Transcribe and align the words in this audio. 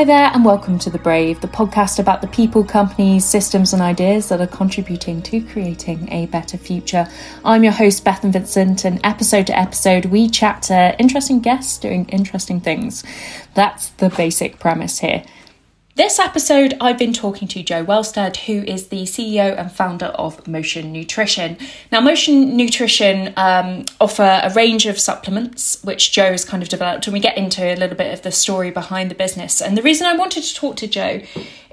Hi 0.00 0.04
there, 0.04 0.30
and 0.32 0.46
welcome 0.46 0.78
to 0.78 0.88
The 0.88 0.98
Brave, 0.98 1.42
the 1.42 1.46
podcast 1.46 1.98
about 1.98 2.22
the 2.22 2.26
people, 2.28 2.64
companies, 2.64 3.26
systems, 3.26 3.74
and 3.74 3.82
ideas 3.82 4.30
that 4.30 4.40
are 4.40 4.46
contributing 4.46 5.20
to 5.24 5.42
creating 5.42 6.10
a 6.10 6.24
better 6.24 6.56
future. 6.56 7.06
I'm 7.44 7.62
your 7.62 7.74
host, 7.74 8.02
Bethan 8.02 8.32
Vincent, 8.32 8.86
and 8.86 8.98
episode 9.04 9.48
to 9.48 9.58
episode, 9.58 10.06
we 10.06 10.30
chat 10.30 10.62
to 10.62 10.98
interesting 10.98 11.40
guests 11.40 11.76
doing 11.76 12.08
interesting 12.08 12.62
things. 12.62 13.04
That's 13.52 13.90
the 13.90 14.08
basic 14.08 14.58
premise 14.58 15.00
here. 15.00 15.22
This 15.96 16.20
episode, 16.20 16.76
I've 16.80 16.98
been 16.98 17.12
talking 17.12 17.48
to 17.48 17.64
Joe 17.64 17.84
Welstead, 17.84 18.36
who 18.36 18.62
is 18.62 18.88
the 18.88 19.02
CEO 19.02 19.58
and 19.58 19.72
founder 19.72 20.06
of 20.06 20.46
Motion 20.46 20.92
Nutrition. 20.92 21.58
Now, 21.90 22.00
Motion 22.00 22.56
Nutrition 22.56 23.34
um, 23.36 23.86
offer 24.00 24.40
a 24.44 24.52
range 24.54 24.86
of 24.86 25.00
supplements, 25.00 25.82
which 25.82 26.12
Joe 26.12 26.30
has 26.30 26.44
kind 26.44 26.62
of 26.62 26.68
developed, 26.68 27.08
and 27.08 27.12
we 27.12 27.18
get 27.18 27.36
into 27.36 27.64
a 27.64 27.74
little 27.74 27.96
bit 27.96 28.14
of 28.14 28.22
the 28.22 28.30
story 28.30 28.70
behind 28.70 29.10
the 29.10 29.16
business. 29.16 29.60
And 29.60 29.76
the 29.76 29.82
reason 29.82 30.06
I 30.06 30.14
wanted 30.14 30.44
to 30.44 30.54
talk 30.54 30.76
to 30.76 30.86
Joe 30.86 31.22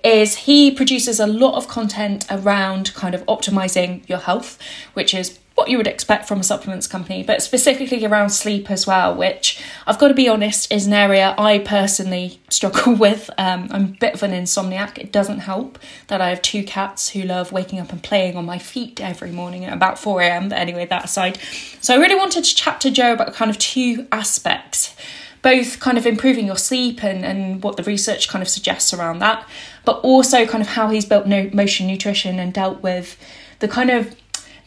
is 0.03 0.35
he 0.35 0.71
produces 0.71 1.19
a 1.19 1.27
lot 1.27 1.53
of 1.53 1.67
content 1.67 2.25
around 2.31 2.95
kind 2.95 3.13
of 3.13 3.23
optimizing 3.27 4.07
your 4.09 4.19
health, 4.19 4.57
which 4.95 5.13
is 5.13 5.37
what 5.57 5.69
you 5.69 5.77
would 5.77 5.87
expect 5.87 6.27
from 6.27 6.39
a 6.39 6.43
supplements 6.43 6.85
company, 6.85 7.23
but 7.23 7.41
specifically 7.41 8.05
around 8.05 8.29
sleep 8.29 8.69
as 8.69 8.85
well, 8.85 9.15
which 9.15 9.59
I've 9.87 9.97
got 9.97 10.09
to 10.09 10.13
be 10.13 10.29
honest 10.29 10.71
is 10.71 10.85
an 10.85 10.93
area 10.93 11.33
I 11.35 11.57
personally 11.57 12.39
struggle 12.47 12.93
with. 13.05 13.31
Um, 13.39 13.67
I'm 13.71 13.85
a 13.85 13.97
bit 13.99 14.13
of 14.13 14.21
an 14.21 14.33
insomniac. 14.33 14.99
It 14.99 15.11
doesn't 15.11 15.39
help 15.39 15.79
that 16.09 16.21
I 16.21 16.29
have 16.29 16.43
two 16.43 16.63
cats 16.63 17.09
who 17.09 17.23
love 17.23 17.51
waking 17.51 17.79
up 17.79 17.91
and 17.91 18.03
playing 18.03 18.37
on 18.37 18.45
my 18.45 18.59
feet 18.59 19.01
every 19.01 19.31
morning 19.31 19.65
at 19.65 19.73
about 19.73 19.97
4 19.97 20.21
a.m. 20.21 20.49
But 20.49 20.59
anyway, 20.59 20.85
that 20.85 21.05
aside. 21.05 21.39
So 21.81 21.95
I 21.95 21.97
really 21.97 22.13
wanted 22.15 22.43
to 22.43 22.55
chat 22.55 22.79
to 22.81 22.91
Joe 22.91 23.13
about 23.13 23.33
kind 23.33 23.49
of 23.49 23.57
two 23.57 24.05
aspects 24.11 24.95
both 25.41 25.79
kind 25.79 25.97
of 25.97 26.05
improving 26.05 26.45
your 26.45 26.57
sleep 26.57 27.03
and, 27.03 27.23
and 27.23 27.63
what 27.63 27.77
the 27.77 27.83
research 27.83 28.27
kind 28.27 28.41
of 28.41 28.49
suggests 28.49 28.93
around 28.93 29.19
that, 29.19 29.47
but 29.85 29.99
also 30.01 30.45
kind 30.45 30.61
of 30.61 30.67
how 30.69 30.89
he's 30.89 31.05
built 31.05 31.25
no, 31.25 31.49
motion 31.53 31.87
nutrition 31.87 32.37
and 32.37 32.53
dealt 32.53 32.81
with 32.81 33.17
the 33.59 33.67
kind 33.67 33.89
of 33.89 34.15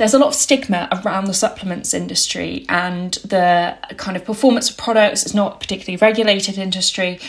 there's 0.01 0.15
a 0.15 0.19
lot 0.19 0.29
of 0.29 0.35
stigma 0.35 0.89
around 1.05 1.27
the 1.27 1.35
supplements 1.35 1.93
industry 1.93 2.65
and 2.71 3.13
the 3.17 3.77
kind 3.99 4.17
of 4.17 4.25
performance 4.25 4.71
of 4.71 4.79
products. 4.79 5.27
It's 5.27 5.35
not 5.35 5.57
a 5.57 5.59
particularly 5.59 5.99
regulated 5.99 6.57
industry. 6.57 7.21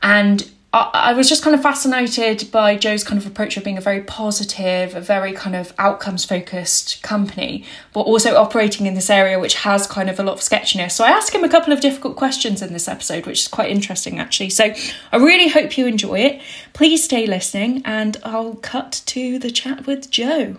And 0.00 0.48
I, 0.72 0.90
I 0.94 1.12
was 1.14 1.28
just 1.28 1.42
kind 1.42 1.56
of 1.56 1.60
fascinated 1.60 2.48
by 2.52 2.76
Joe's 2.76 3.02
kind 3.02 3.20
of 3.20 3.26
approach 3.26 3.56
of 3.56 3.64
being 3.64 3.78
a 3.78 3.80
very 3.80 4.02
positive, 4.02 4.94
a 4.94 5.00
very 5.00 5.32
kind 5.32 5.56
of 5.56 5.74
outcomes 5.76 6.24
focused 6.24 7.02
company, 7.02 7.64
but 7.92 8.02
also 8.02 8.36
operating 8.36 8.86
in 8.86 8.94
this 8.94 9.10
area 9.10 9.40
which 9.40 9.56
has 9.56 9.88
kind 9.88 10.08
of 10.08 10.20
a 10.20 10.22
lot 10.22 10.34
of 10.34 10.42
sketchiness. 10.42 10.94
So 10.94 11.02
I 11.02 11.10
asked 11.10 11.34
him 11.34 11.42
a 11.42 11.48
couple 11.48 11.72
of 11.72 11.80
difficult 11.80 12.14
questions 12.14 12.62
in 12.62 12.72
this 12.72 12.86
episode, 12.86 13.26
which 13.26 13.40
is 13.40 13.48
quite 13.48 13.72
interesting 13.72 14.20
actually. 14.20 14.50
So 14.50 14.72
I 15.10 15.16
really 15.16 15.48
hope 15.48 15.76
you 15.76 15.88
enjoy 15.88 16.20
it. 16.20 16.42
Please 16.74 17.02
stay 17.02 17.26
listening 17.26 17.82
and 17.84 18.18
I'll 18.22 18.54
cut 18.54 19.02
to 19.06 19.40
the 19.40 19.50
chat 19.50 19.88
with 19.88 20.12
Joe. 20.12 20.54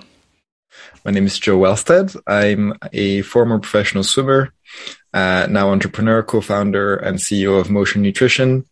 My 1.04 1.12
name 1.12 1.26
is 1.26 1.40
Joe 1.40 1.58
Welstead. 1.58 2.16
I'm 2.28 2.78
a 2.94 3.22
former 3.24 3.60
professional 3.60 4.04
swimmer, 4.04 4.54
uh, 5.14 5.48
now 5.50 5.70
entrepreneur, 5.70 6.24
co-founder, 6.24 6.96
and 6.98 7.18
CEO 7.18 7.60
of 7.60 7.70
Motion 7.70 8.02
Nutrition. 8.02 8.66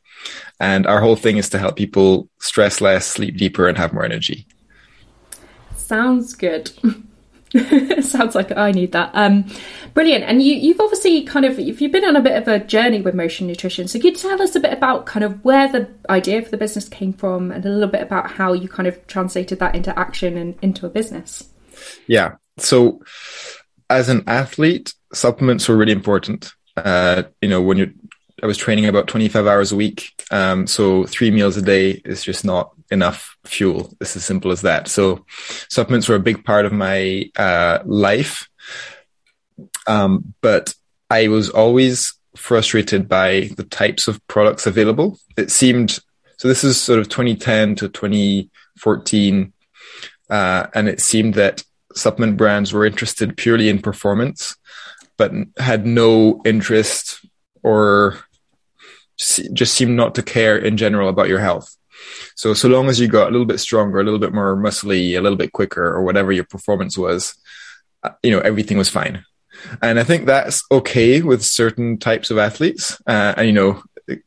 And 0.60 0.86
our 0.86 1.02
whole 1.02 1.16
thing 1.16 1.38
is 1.38 1.50
to 1.50 1.60
help 1.60 1.76
people 1.76 2.30
stress 2.40 2.82
less, 2.82 3.06
sleep 3.08 3.38
deeper, 3.38 3.68
and 3.68 3.78
have 3.78 3.94
more 3.94 4.06
energy. 4.06 4.46
Sounds 5.76 6.36
good. 6.36 6.72
Sounds 8.04 8.36
like 8.36 8.56
I 8.56 8.72
need 8.72 8.92
that. 8.92 9.10
Um, 9.14 9.46
brilliant. 9.94 10.24
And 10.24 10.44
you, 10.44 10.54
you've 10.54 10.80
obviously 10.80 11.24
kind 11.24 11.46
of 11.46 11.58
if 11.58 11.82
you've 11.82 11.92
been 11.92 12.06
on 12.06 12.16
a 12.16 12.22
bit 12.22 12.38
of 12.38 12.48
a 12.48 12.60
journey 12.60 13.02
with 13.02 13.16
motion 13.16 13.48
nutrition. 13.48 13.88
So 13.88 13.98
could 14.00 14.22
you 14.22 14.30
tell 14.30 14.42
us 14.42 14.56
a 14.56 14.60
bit 14.60 14.74
about 14.74 15.08
kind 15.08 15.24
of 15.24 15.44
where 15.44 15.68
the 15.72 15.90
idea 16.10 16.44
for 16.44 16.52
the 16.52 16.58
business 16.58 16.88
came 16.88 17.14
from, 17.14 17.52
and 17.52 17.66
a 17.66 17.70
little 17.70 17.90
bit 17.90 18.02
about 18.02 18.30
how 18.32 18.54
you 18.54 18.68
kind 18.68 18.88
of 18.88 19.06
translated 19.08 19.60
that 19.60 19.74
into 19.74 19.98
action 19.98 20.38
and 20.38 20.56
into 20.62 20.86
a 20.86 20.90
business? 20.90 21.50
Yeah. 22.08 22.36
So 22.58 23.02
as 23.90 24.10
an 24.10 24.24
athlete, 24.28 24.94
supplements 25.14 25.68
were 25.68 25.78
really 25.78 25.92
important. 25.92 26.52
Uh, 26.78 27.24
you 27.42 27.50
know, 27.50 27.62
when 27.62 27.78
you're, 27.78 27.92
I 28.42 28.46
was 28.46 28.58
training 28.58 28.86
about 28.86 29.08
25 29.08 29.48
hours 29.48 29.72
a 29.72 29.76
week. 29.76 30.12
Um, 30.32 30.68
so 30.68 31.06
three 31.06 31.32
meals 31.32 31.58
a 31.58 31.62
day 31.62 32.02
is 32.06 32.24
just 32.24 32.46
not 32.46 32.72
enough 32.92 33.36
fuel. 33.46 33.94
It's 34.00 34.16
as 34.16 34.24
simple 34.24 34.52
as 34.52 34.62
that. 34.62 34.88
So 34.88 35.26
supplements 35.70 36.08
were 36.08 36.16
a 36.16 36.20
big 36.20 36.46
part 36.46 36.66
of 36.66 36.72
my, 36.72 37.30
uh, 37.36 37.80
life. 37.86 38.48
Um, 39.88 40.34
but 40.42 40.74
I 41.10 41.28
was 41.28 41.50
always 41.50 42.14
frustrated 42.36 43.10
by 43.10 43.50
the 43.58 43.64
types 43.64 44.08
of 44.08 44.26
products 44.28 44.66
available. 44.66 45.20
It 45.36 45.52
seemed, 45.52 46.00
so 46.38 46.48
this 46.48 46.64
is 46.64 46.80
sort 46.80 47.00
of 47.00 47.10
2010 47.10 47.76
to 47.76 47.90
2014. 47.90 49.54
Uh, 50.30 50.68
and 50.74 50.88
it 50.88 51.02
seemed 51.02 51.34
that 51.34 51.64
supplement 51.96 52.38
brands 52.38 52.74
were 52.74 52.86
interested 52.86 53.38
purely 53.38 53.70
in 53.70 53.82
performance, 53.82 54.56
but 55.18 55.32
had 55.58 55.86
no 55.86 56.42
interest 56.46 57.26
or 57.64 58.20
just 59.54 59.74
seemed 59.74 59.98
not 59.98 60.16
to 60.16 60.24
care 60.24 60.58
in 60.58 60.78
general 60.78 61.10
about 61.10 61.28
your 61.28 61.40
health. 61.40 61.76
So, 62.36 62.54
so 62.54 62.70
long 62.70 62.88
as 62.88 63.00
you 63.00 63.08
got 63.08 63.28
a 63.28 63.32
little 63.32 63.46
bit 63.46 63.60
stronger, 63.60 64.00
a 64.00 64.04
little 64.04 64.20
bit 64.20 64.34
more 64.34 64.56
muscly, 64.56 65.18
a 65.18 65.22
little 65.22 65.38
bit 65.38 65.52
quicker, 65.52 65.84
or 65.84 66.04
whatever 66.04 66.32
your 66.32 66.46
performance 66.46 66.98
was, 66.98 67.36
uh, 68.04 68.12
you 68.24 68.32
know, 68.32 68.40
everything 68.40 68.78
was 68.78 68.88
fine. 68.88 69.26
And 69.82 70.00
I 70.00 70.06
think 70.06 70.26
that's 70.26 70.64
okay 70.72 71.22
with 71.22 71.44
certain 71.44 71.98
types 71.98 72.32
of 72.32 72.38
athletes. 72.38 72.98
Uh, 73.06 73.34
and, 73.36 73.48
you 73.48 73.54
know, 73.54 73.84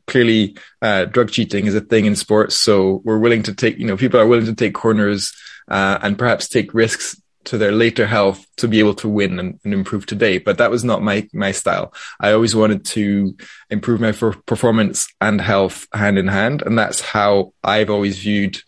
clearly, 0.07 0.59
uh, 0.83 1.07
drug 1.07 1.31
cheating 1.31 1.67
is 1.67 1.75
a 1.75 1.81
thing 1.81 2.05
in 2.05 2.15
sports. 2.15 2.57
So 2.57 3.01
we're 3.05 3.19
willing 3.19 3.43
to 3.45 3.55
take, 3.55 3.79
you 3.79 3.87
know, 3.87 3.97
people 3.97 4.21
are 4.21 4.27
willing 4.27 4.47
to 4.47 4.55
take 4.55 4.75
corners, 4.75 5.33
uh, 5.69 5.99
and 6.03 6.19
perhaps 6.19 6.49
take 6.49 6.75
risks 6.75 7.19
to 7.45 7.59
their 7.59 7.73
later 7.73 8.07
health 8.07 8.47
to 8.57 8.69
be 8.69 8.79
able 8.79 8.95
to 8.95 9.09
win 9.09 9.39
and, 9.39 9.61
and, 9.65 9.75
improve 9.75 10.07
today. 10.07 10.39
But 10.39 10.59
that 10.59 10.71
was 10.71 10.85
not 10.85 11.03
my 11.03 11.29
my 11.33 11.53
style. 11.53 11.93
I 12.21 12.33
always 12.33 12.55
wanted 12.55 12.85
to 12.87 13.37
improve 13.71 14.01
my 14.01 14.13
performance 14.13 15.09
and 15.21 15.41
health 15.41 15.87
hand 15.93 16.19
in 16.19 16.29
hand, 16.29 16.63
and 16.63 16.79
that's 16.79 17.01
how 17.01 17.53
I've 17.63 17.91
always 17.91 18.19
viewed 18.19 18.59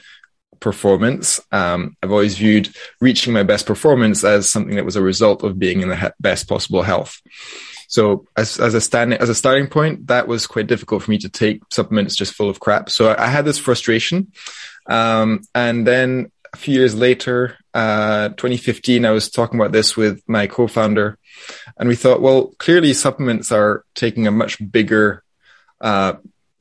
performance. 0.61 1.41
Um, 1.53 1.97
I've 2.03 2.11
always 2.11 2.39
viewed 2.39 2.75
reaching 3.01 3.33
my 3.33 3.43
best 3.43 3.67
performance 3.67 4.25
as 4.25 4.51
something 4.51 4.77
that 4.77 4.85
was 4.85 4.97
a 4.97 5.03
result 5.03 5.45
of 5.45 5.59
being 5.59 5.83
in 5.83 5.89
the 5.91 5.97
he- 5.97 6.09
best 6.21 6.49
possible 6.49 6.83
health. 6.83 7.21
So 7.89 8.27
as, 8.37 8.59
as 8.59 8.75
a 8.75 8.81
standing, 8.81 9.21
as 9.21 9.29
a 9.29 9.35
starting 9.35 9.67
point, 9.67 10.07
that 10.07 10.27
was 10.27 10.47
quite 10.47 10.67
difficult 10.67 11.03
for 11.03 11.11
me 11.11 11.19
to 11.19 11.29
take 11.29 11.61
supplements 11.71 12.17
just 12.17 12.35
full 12.35 12.49
of 12.49 12.61
crap. 12.61 12.89
So 12.91 13.11
I, 13.11 13.25
I 13.25 13.27
had 13.27 13.45
this 13.45 13.59
frustration. 13.59 14.33
Um, 14.87 15.43
and 15.55 15.87
then 15.87 16.33
a 16.53 16.57
few 16.57 16.75
years 16.75 16.95
later, 16.95 17.59
uh, 17.75 18.29
2015, 18.31 19.05
I 19.05 19.11
was 19.11 19.29
talking 19.29 19.59
about 19.59 19.73
this 19.73 19.97
with 19.97 20.23
my 20.29 20.47
co-founder, 20.47 21.19
and 21.77 21.89
we 21.89 21.97
thought, 21.97 22.21
well, 22.21 22.55
clearly 22.59 22.95
supplements 22.95 23.51
are 23.51 23.85
taking 23.95 24.27
a 24.27 24.31
much 24.31 24.59
bigger 24.71 25.25
uh, 25.81 26.15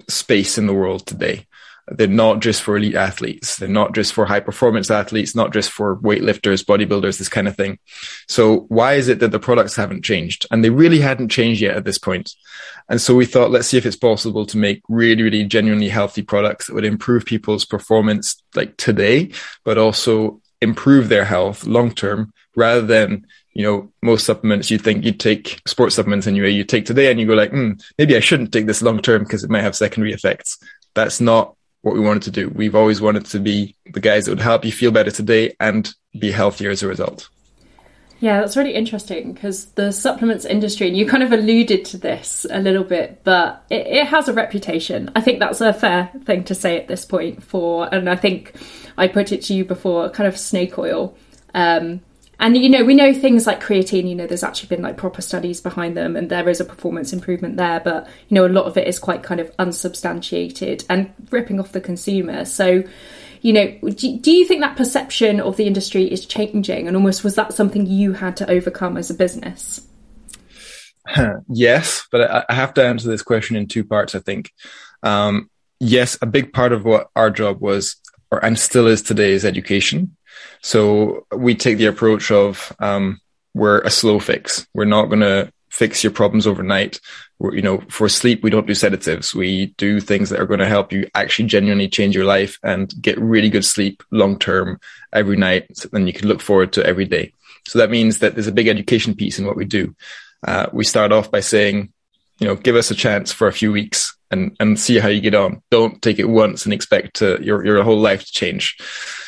space 0.09 0.57
in 0.57 0.66
the 0.68 0.73
world 0.73 1.06
today. 1.06 1.46
They're 1.88 2.07
not 2.07 2.40
just 2.40 2.62
for 2.62 2.78
elite 2.78 2.96
athletes. 2.96 3.57
They're 3.57 3.68
not 3.68 3.94
just 3.94 4.13
for 4.13 4.25
high 4.25 4.40
performance 4.40 4.90
athletes, 4.90 5.35
not 5.35 5.52
just 5.52 5.69
for 5.69 5.97
weightlifters, 5.97 6.63
bodybuilders, 6.63 7.18
this 7.18 7.28
kind 7.28 7.47
of 7.47 7.57
thing. 7.57 7.78
So 8.28 8.62
why 8.69 8.94
is 8.94 9.09
it 9.09 9.19
that 9.19 9.31
the 9.31 9.40
products 9.40 9.75
haven't 9.75 10.06
changed? 10.06 10.47
And 10.50 10.63
they 10.63 10.69
really 10.69 11.00
hadn't 11.00 11.28
changed 11.28 11.62
yet 11.62 11.75
at 11.75 11.84
this 11.84 11.97
point. 11.97 12.34
And 12.88 13.02
so 13.02 13.16
we 13.16 13.25
thought, 13.25 13.52
let's 13.52 13.68
see 13.68 13.78
if 13.78 13.85
it's 13.85 13.97
possible 13.97 14.46
to 14.46 14.57
make 14.57 14.81
really, 14.88 15.23
really 15.23 15.44
genuinely 15.44 15.90
healthy 15.90 16.22
products 16.22 16.68
that 16.68 16.73
would 16.73 16.85
improve 16.85 17.25
people's 17.25 17.66
performance 17.66 18.41
like 18.56 18.78
today, 18.78 19.31
but 19.66 19.78
also 19.78 20.41
improve 20.63 21.09
their 21.09 21.25
health 21.25 21.66
long 21.66 21.91
term 21.91 22.34
rather 22.56 22.81
than 22.81 23.25
you 23.53 23.63
know, 23.63 23.91
most 24.02 24.26
supplements 24.26 24.72
you 24.72 24.78
think 24.78 25.05
you 25.05 25.11
take 25.11 25.61
sports 25.67 25.96
supplements 25.96 26.28
anyway, 26.28 26.49
you 26.49 26.64
take 26.64 26.85
today 26.85 27.11
and 27.11 27.20
you 27.20 27.28
go 27.28 27.35
like, 27.35 27.52
mm, 27.52 27.82
maybe 27.97 28.17
I 28.17 28.20
shouldn't 28.20 28.52
take 28.52 28.66
this 28.66 28.82
long 28.82 29.02
term 29.02 29.23
because 29.23 29.43
it 29.43 29.49
might 29.49 29.61
have 29.61 29.76
secondary 29.76 30.14
effects. 30.14 30.58
That's 30.96 31.22
not 31.22 31.55
what 31.82 31.93
we 31.93 31.99
wanted 31.99 32.23
to 32.23 32.32
do. 32.32 32.49
We've 32.49 32.76
always 32.76 33.02
wanted 33.02 33.26
to 33.28 33.40
be 33.40 33.76
the 33.93 33.99
guys 33.99 34.26
that 34.26 34.32
would 34.32 34.40
help 34.40 34.66
you 34.66 34.72
feel 34.72 34.91
better 34.91 35.11
today 35.11 35.55
and 35.59 35.93
be 36.17 36.32
healthier 36.32 36.72
as 36.72 36.82
a 36.82 36.87
result. 36.87 37.29
Yeah, 38.23 38.40
that's 38.40 38.55
really 38.55 38.73
interesting 38.73 39.34
because 39.34 39.66
the 39.73 39.91
supplements 39.91 40.46
industry, 40.46 40.87
and 40.87 40.96
you 40.96 41.05
kind 41.05 41.23
of 41.23 41.34
alluded 41.34 41.84
to 41.84 41.97
this 41.97 42.46
a 42.49 42.61
little 42.61 42.85
bit, 42.85 43.20
but 43.25 43.66
it, 43.70 43.85
it, 43.85 44.08
has 44.08 44.29
a 44.29 44.34
reputation. 44.34 45.11
I 45.14 45.20
think 45.20 45.40
that's 45.40 45.59
a 45.59 45.73
fair 45.73 46.09
thing 46.23 46.46
to 46.46 46.55
say 46.55 46.79
at 46.79 46.87
this 46.87 47.03
point 47.03 47.43
for, 47.43 47.93
and 47.93 48.09
I 48.09 48.16
think 48.16 48.55
I 48.97 49.09
put 49.09 49.34
it 49.34 49.41
to 49.41 49.53
you 49.53 49.66
before, 49.66 50.09
kind 50.09 50.25
of 50.25 50.37
snake 50.37 50.78
oil. 50.78 51.17
Um, 51.53 51.99
and 52.40 52.55
you 52.55 52.70
know 52.70 52.85
we 52.85 52.96
know 52.96 53.14
things 53.14 53.46
like 53.46 53.61
creatine 53.61 54.09
you 54.09 54.16
know 54.16 54.25
there's 54.25 54.43
actually 54.43 54.67
been 54.67 54.81
like 54.81 54.97
proper 54.97 55.22
studies 55.22 55.61
behind 55.61 55.96
them 55.96 56.16
and 56.16 56.31
there 56.31 56.49
is 56.49 56.59
a 56.59 56.66
performance 56.66 57.14
improvement 57.14 57.58
there 57.58 57.79
but 57.79 58.08
you 58.28 58.35
know 58.35 58.46
a 58.46 58.49
lot 58.49 58.66
of 58.66 58.75
it 58.75 58.87
is 58.87 58.97
quite 58.97 59.22
kind 59.22 59.40
of 59.40 59.52
unsubstantiated 59.59 60.84
and 60.90 61.14
ripping 61.29 61.59
off 61.59 61.73
the 61.73 61.79
consumer 61.79 62.43
so 62.43 62.84
you 63.43 63.53
know 63.53 63.67
do, 63.91 64.17
do 64.19 64.31
you 64.31 64.45
think 64.45 64.61
that 64.61 64.75
perception 64.75 65.40
of 65.40 65.57
the 65.57 65.67
industry 65.67 66.11
is 66.11 66.25
changing 66.25 66.87
and 66.87 66.97
almost 66.97 67.23
was 67.23 67.35
that 67.35 67.53
something 67.53 67.85
you 67.85 68.13
had 68.13 68.35
to 68.35 68.49
overcome 68.49 68.97
as 68.97 69.11
a 69.11 69.13
business 69.13 69.87
yes 71.49 72.07
but 72.11 72.45
i 72.49 72.53
have 72.53 72.73
to 72.73 72.84
answer 72.84 73.07
this 73.07 73.22
question 73.22 73.55
in 73.55 73.67
two 73.67 73.84
parts 73.84 74.16
i 74.16 74.19
think 74.19 74.51
um, 75.03 75.49
yes, 75.84 76.17
a 76.22 76.25
big 76.25 76.53
part 76.53 76.72
of 76.72 76.85
what 76.85 77.09
our 77.16 77.29
job 77.29 77.61
was, 77.61 77.97
or 78.31 78.43
and 78.43 78.57
still 78.57 78.87
is 78.87 79.01
today, 79.01 79.34
is 79.34 79.46
education. 79.46 80.16
So 80.61 81.28
we 81.35 81.55
take 81.55 81.78
the 81.78 81.85
approach 81.85 82.31
of 82.31 82.73
um, 82.79 83.19
we're 83.53 83.81
a 83.81 83.89
slow 83.89 84.19
fix. 84.19 84.66
We're 84.73 84.85
not 84.85 85.05
going 85.05 85.19
to 85.19 85.51
fix 85.73 86.03
your 86.03 86.14
problems 86.14 86.46
overnight. 86.46 86.99
We're, 87.40 87.55
you 87.55 87.64
know, 87.64 87.81
for 87.90 88.08
sleep, 88.08 88.43
we 88.43 88.52
don't 88.52 88.67
do 88.67 88.75
sedatives. 88.75 89.34
We 89.34 89.73
do 89.78 89.99
things 89.99 90.29
that 90.29 90.40
are 90.40 90.46
going 90.46 90.59
to 90.59 90.67
help 90.67 90.93
you 90.93 91.09
actually 91.16 91.47
genuinely 91.47 91.90
change 91.90 92.16
your 92.16 92.25
life 92.25 92.59
and 92.61 92.93
get 93.02 93.20
really 93.20 93.49
good 93.49 93.66
sleep 93.66 94.03
long 94.11 94.37
term 94.37 94.79
every 95.11 95.35
night. 95.35 95.75
So 95.75 95.90
then 95.91 96.05
you 96.05 96.14
can 96.14 96.28
look 96.28 96.41
forward 96.41 96.73
to 96.73 96.85
every 96.85 97.05
day. 97.05 97.34
So 97.67 97.79
that 97.79 97.90
means 97.90 98.20
that 98.20 98.35
there's 98.35 98.47
a 98.47 98.52
big 98.52 98.67
education 98.67 99.16
piece 99.16 99.40
in 99.40 99.47
what 99.47 99.55
we 99.55 99.66
do. 99.66 99.96
Uh, 100.47 100.67
we 100.72 100.84
start 100.84 101.11
off 101.11 101.31
by 101.31 101.40
saying, 101.40 101.91
you 102.37 102.47
know, 102.47 102.55
give 102.55 102.75
us 102.75 102.91
a 102.91 102.96
chance 102.96 103.31
for 103.31 103.47
a 103.47 103.53
few 103.53 103.72
weeks 103.72 104.16
and, 104.29 104.55
and 104.59 104.79
see 104.79 104.99
how 104.99 105.08
you 105.08 105.22
get 105.22 105.34
on. 105.34 105.64
Don't 105.72 106.03
take 106.03 106.20
it 106.20 106.29
once 106.29 106.66
and 106.66 106.73
expect 106.73 107.16
to, 107.16 107.41
your, 107.41 107.66
your 107.66 107.81
whole 107.81 107.99
life 107.99 108.25
to 108.25 108.31
change. 108.31 108.78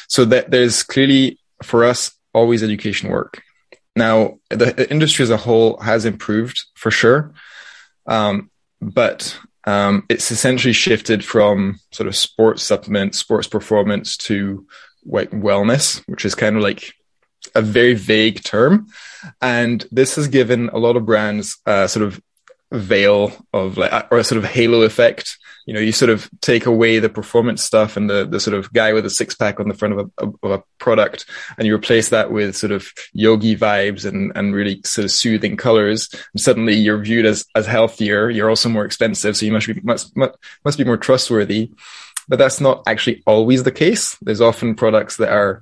So 0.08 0.26
that 0.26 0.52
there's 0.52 0.84
clearly 0.84 1.40
for 1.64 1.84
us 1.84 2.12
always 2.34 2.62
education 2.62 3.10
work. 3.10 3.42
Now, 3.96 4.40
the 4.50 4.90
industry 4.92 5.24
as 5.24 5.30
a 5.30 5.38
whole 5.38 5.78
has 5.78 6.06
improved 6.06 6.62
for 6.76 6.92
sure. 6.92 7.34
Um, 8.06 8.52
but 8.82 9.38
um, 9.66 10.06
it's 10.10 10.32
essentially 10.32 10.74
shifted 10.74 11.24
from 11.24 11.80
sort 11.92 12.08
of 12.08 12.16
sports 12.16 12.64
supplement, 12.64 13.16
sports 13.16 13.48
performance 13.48 14.18
to 14.18 14.68
like 15.06 15.32
wellness, 15.32 16.04
which 16.08 16.26
is 16.26 16.36
kind 16.36 16.56
of 16.56 16.62
like 16.62 16.94
a 17.54 17.62
very 17.62 17.94
vague 17.94 18.44
term. 18.44 18.88
And 19.42 19.86
this 19.92 20.16
has 20.16 20.28
given 20.28 20.70
a 20.70 20.78
lot 20.78 20.98
of 20.98 21.06
brands 21.06 21.58
uh, 21.66 21.88
sort 21.88 22.06
of 22.06 22.22
veil 22.76 23.32
of 23.54 23.78
like, 23.78 24.08
or 24.12 24.20
a 24.20 24.24
sort 24.24 24.38
of 24.38 24.50
halo 24.50 24.82
effect. 24.82 25.38
You 25.66 25.74
know, 25.74 25.80
you 25.80 25.92
sort 25.92 26.12
of 26.12 26.30
take 26.42 26.68
away 26.68 27.00
the 27.00 27.10
performance 27.10 27.64
stuff 27.64 27.98
and 27.98 28.08
the, 28.08 28.24
the 28.26 28.40
sort 28.40 28.56
of 28.56 28.72
guy 28.72 28.94
with 28.94 29.06
a 29.06 29.10
six 29.10 29.34
pack 29.34 29.60
on 29.60 29.68
the 29.68 29.74
front 29.74 30.00
of 30.00 30.12
a, 30.18 30.26
of 30.44 30.52
a 30.52 30.64
product 30.78 31.26
and 31.58 31.66
you 31.66 31.74
replace 31.74 32.10
that 32.10 32.32
with 32.32 32.56
sort 32.56 32.72
of 32.72 32.88
yogi 33.14 33.56
vibes 33.56 34.06
and, 34.06 34.32
and 34.36 34.54
really 34.54 34.82
sort 34.84 35.06
of 35.06 35.12
soothing 35.12 35.58
colors. 35.58 36.10
And 36.34 36.42
suddenly 36.42 36.76
you're 36.76 37.02
viewed 37.02 37.26
as, 37.26 37.46
as 37.56 37.66
healthier. 37.66 38.30
You're 38.30 38.50
also 38.50 38.70
more 38.70 38.86
expensive. 38.86 39.36
So 39.36 39.48
you 39.48 39.52
must 39.52 39.68
be, 39.68 39.82
must, 39.82 40.16
must, 40.16 40.36
must 40.64 40.78
be 40.78 40.84
more 40.84 40.98
trustworthy. 40.98 41.72
But 42.28 42.38
that's 42.38 42.62
not 42.62 42.84
actually 42.88 43.24
always 43.26 43.64
the 43.64 43.72
case. 43.72 44.18
There's 44.22 44.42
often 44.42 44.76
products 44.76 45.18
that 45.18 45.30
are, 45.30 45.62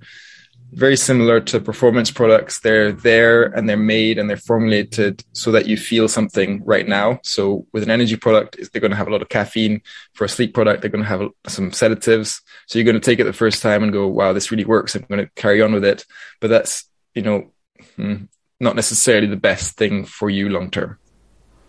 very 0.74 0.98
similar 0.98 1.40
to 1.40 1.60
performance 1.60 2.12
products. 2.12 2.60
They're 2.60 2.92
there 2.92 3.44
and 3.44 3.70
they're 3.70 3.78
made 3.78 4.18
and 4.18 4.30
they're 4.30 4.38
formulated 4.38 5.24
so 5.34 5.52
that 5.52 5.68
you 5.68 5.78
feel 5.78 6.08
something 6.08 6.64
right 6.66 6.88
now. 6.88 7.20
So 7.24 7.68
with 7.74 7.84
an 7.84 7.92
energy 7.92 8.16
product, 8.16 8.58
they're 8.72 8.82
going 8.82 8.92
to 8.92 8.98
have 8.98 9.08
a 9.08 9.12
lot 9.12 9.22
of 9.22 9.30
caffeine. 9.30 9.82
For 10.14 10.26
a 10.26 10.30
sleep 10.30 10.54
product, 10.54 10.82
they're 10.82 10.92
going 10.92 11.04
to 11.04 11.10
have 11.10 11.30
some 11.48 11.72
sedatives. 11.72 12.42
So 12.68 12.80
you're 12.80 12.86
going 12.86 13.00
to 13.00 13.06
take 13.06 13.20
it 13.20 13.26
the 13.26 13.34
first 13.34 13.62
time 13.62 13.84
and 13.84 13.94
go, 13.94 14.08
wow, 14.08 14.34
this 14.34 14.52
really 14.52 14.66
works. 14.66 14.96
I'm 14.96 15.06
going 15.10 15.26
to 15.26 15.32
carry 15.36 15.62
on 15.62 15.74
with 15.74 15.86
it. 15.86 16.06
But 16.42 16.50
that's, 16.50 16.90
you 17.14 17.22
know, 17.22 17.52
hmm, 17.96 18.26
not 18.60 18.76
necessarily 18.76 19.28
the 19.28 19.36
best 19.36 19.78
thing 19.78 20.06
for 20.06 20.30
you 20.30 20.50
long 20.50 20.72
term. 20.72 20.98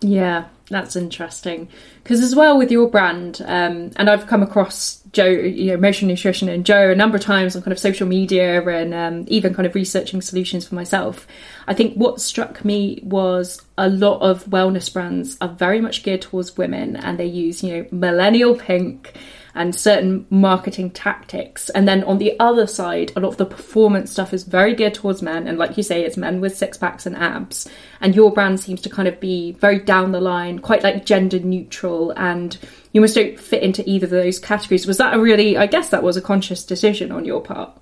Yeah, 0.01 0.45
that's 0.69 0.95
interesting 0.95 1.69
because 2.03 2.21
as 2.21 2.35
well 2.35 2.57
with 2.57 2.71
your 2.71 2.89
brand, 2.89 3.41
um, 3.45 3.91
and 3.95 4.09
I've 4.09 4.27
come 4.27 4.43
across 4.43 5.01
Joe, 5.13 5.25
you 5.25 5.71
know, 5.71 5.77
Motion 5.77 6.07
Nutrition 6.07 6.49
and 6.49 6.65
Joe 6.65 6.91
a 6.91 6.95
number 6.95 7.17
of 7.17 7.23
times 7.23 7.55
on 7.55 7.61
kind 7.61 7.71
of 7.71 7.79
social 7.79 8.07
media 8.07 8.61
and 8.67 8.93
um, 8.93 9.25
even 9.27 9.53
kind 9.53 9.65
of 9.65 9.73
researching 9.73 10.21
solutions 10.21 10.67
for 10.67 10.75
myself. 10.75 11.25
I 11.67 11.73
think 11.73 11.95
what 11.95 12.19
struck 12.19 12.65
me 12.65 12.99
was 13.03 13.61
a 13.77 13.89
lot 13.89 14.19
of 14.19 14.45
wellness 14.45 14.91
brands 14.91 15.37
are 15.39 15.47
very 15.47 15.79
much 15.79 16.03
geared 16.03 16.21
towards 16.21 16.57
women, 16.57 16.95
and 16.97 17.17
they 17.17 17.25
use 17.25 17.63
you 17.63 17.73
know 17.75 17.85
millennial 17.91 18.55
pink 18.55 19.13
and 19.55 19.73
certain 19.73 20.27
marketing 20.29 20.91
tactics. 20.91 21.69
And 21.69 21.87
then 21.87 22.03
on 22.03 22.17
the 22.17 22.37
other 22.39 22.67
side, 22.67 23.13
a 23.15 23.21
lot 23.21 23.29
of 23.29 23.37
the 23.37 23.45
performance 23.45 24.11
stuff 24.11 24.33
is 24.33 24.43
very 24.43 24.75
geared 24.75 24.93
towards 24.93 25.21
men. 25.21 25.47
And 25.47 25.57
like 25.57 25.77
you 25.77 25.83
say, 25.83 26.03
it's 26.03 26.17
men 26.17 26.41
with 26.41 26.57
six 26.57 26.77
packs 26.77 27.05
and 27.05 27.15
abs. 27.15 27.67
And 28.01 28.13
your 28.13 28.31
brand 28.31 28.59
seems 28.59 28.81
to 28.81 28.89
kind 28.89 29.07
of 29.07 29.19
be 29.19 29.53
very 29.53 29.79
down 29.79 30.11
the 30.11 30.19
line, 30.19 30.59
quite 30.59 30.83
like 30.83 31.05
gender 31.05 31.39
neutral. 31.39 32.11
And 32.11 32.57
you 32.91 32.99
must 32.99 33.15
don't 33.15 33.39
fit 33.39 33.63
into 33.63 33.89
either 33.89 34.05
of 34.05 34.11
those 34.11 34.39
categories. 34.39 34.85
Was 34.85 34.97
that 34.97 35.13
a 35.13 35.19
really, 35.19 35.57
I 35.57 35.67
guess 35.67 35.89
that 35.89 36.03
was 36.03 36.17
a 36.17 36.21
conscious 36.21 36.65
decision 36.65 37.11
on 37.11 37.23
your 37.23 37.41
part? 37.41 37.81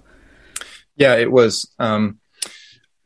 Yeah, 0.96 1.16
it 1.16 1.32
was. 1.32 1.68
Um, 1.80 2.20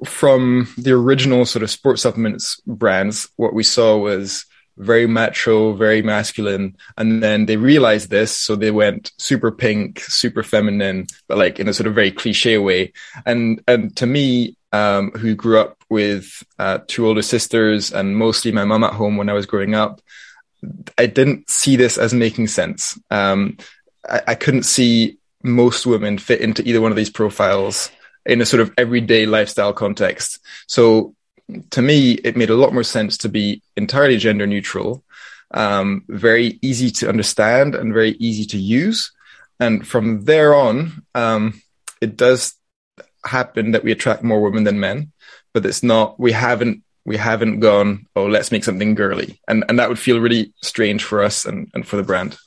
from 0.05 0.71
the 0.77 0.91
original 0.91 1.45
sort 1.45 1.63
of 1.63 1.71
sports 1.71 2.01
supplements 2.01 2.61
brands, 2.67 3.29
what 3.37 3.53
we 3.53 3.63
saw 3.63 3.97
was 3.97 4.45
very 4.77 5.07
macho, 5.07 5.73
very 5.73 6.01
masculine. 6.01 6.75
And 6.97 7.21
then 7.21 7.45
they 7.45 7.57
realized 7.57 8.09
this. 8.09 8.31
So 8.31 8.55
they 8.55 8.71
went 8.71 9.11
super 9.17 9.51
pink, 9.51 9.99
super 10.01 10.43
feminine, 10.43 11.07
but 11.27 11.37
like 11.37 11.59
in 11.59 11.67
a 11.67 11.73
sort 11.73 11.87
of 11.87 11.95
very 11.95 12.11
cliche 12.11 12.57
way. 12.57 12.93
And, 13.25 13.61
and 13.67 13.95
to 13.97 14.05
me, 14.05 14.55
um, 14.71 15.11
who 15.11 15.33
grew 15.33 15.59
up 15.59 15.83
with 15.89 16.43
uh, 16.59 16.79
two 16.87 17.07
older 17.07 17.21
sisters 17.21 17.91
and 17.91 18.17
mostly 18.17 18.51
my 18.51 18.65
mom 18.65 18.83
at 18.83 18.93
home 18.93 19.17
when 19.17 19.29
I 19.29 19.33
was 19.33 19.45
growing 19.45 19.75
up, 19.75 20.01
I 20.97 21.05
didn't 21.05 21.49
see 21.49 21.75
this 21.75 21.97
as 21.97 22.13
making 22.13 22.47
sense. 22.47 22.99
Um, 23.09 23.57
I, 24.07 24.21
I 24.27 24.35
couldn't 24.35 24.63
see 24.63 25.17
most 25.43 25.85
women 25.85 26.17
fit 26.17 26.41
into 26.41 26.67
either 26.67 26.81
one 26.81 26.91
of 26.91 26.97
these 26.97 27.09
profiles 27.09 27.89
in 28.25 28.41
a 28.41 28.45
sort 28.45 28.61
of 28.61 28.73
everyday 28.77 29.25
lifestyle 29.25 29.73
context. 29.73 30.39
So 30.67 31.15
to 31.69 31.81
me, 31.81 32.13
it 32.13 32.35
made 32.35 32.49
a 32.49 32.55
lot 32.55 32.73
more 32.73 32.83
sense 32.83 33.17
to 33.19 33.29
be 33.29 33.61
entirely 33.75 34.17
gender 34.17 34.45
neutral, 34.47 35.03
um, 35.51 36.03
very 36.07 36.59
easy 36.61 36.91
to 36.91 37.09
understand 37.09 37.75
and 37.75 37.93
very 37.93 38.11
easy 38.19 38.45
to 38.45 38.57
use. 38.57 39.11
And 39.59 39.87
from 39.87 40.25
there 40.25 40.53
on, 40.53 41.03
um, 41.15 41.61
it 42.01 42.17
does 42.17 42.53
happen 43.25 43.71
that 43.71 43.83
we 43.83 43.91
attract 43.91 44.23
more 44.23 44.41
women 44.41 44.65
than 44.65 44.79
men, 44.79 45.11
but 45.53 45.65
it's 45.65 45.83
not, 45.83 46.19
we 46.19 46.31
haven't, 46.31 46.83
we 47.05 47.17
haven't 47.17 47.61
gone, 47.61 48.05
oh, 48.15 48.25
let's 48.25 48.51
make 48.51 48.65
something 48.65 48.93
girly. 48.93 49.39
And, 49.47 49.63
and 49.69 49.79
that 49.79 49.87
would 49.87 49.99
feel 49.99 50.19
really 50.19 50.53
strange 50.61 51.03
for 51.03 51.23
us 51.23 51.45
and, 51.45 51.71
and 51.73 51.87
for 51.87 51.95
the 51.95 52.03
brand. 52.03 52.37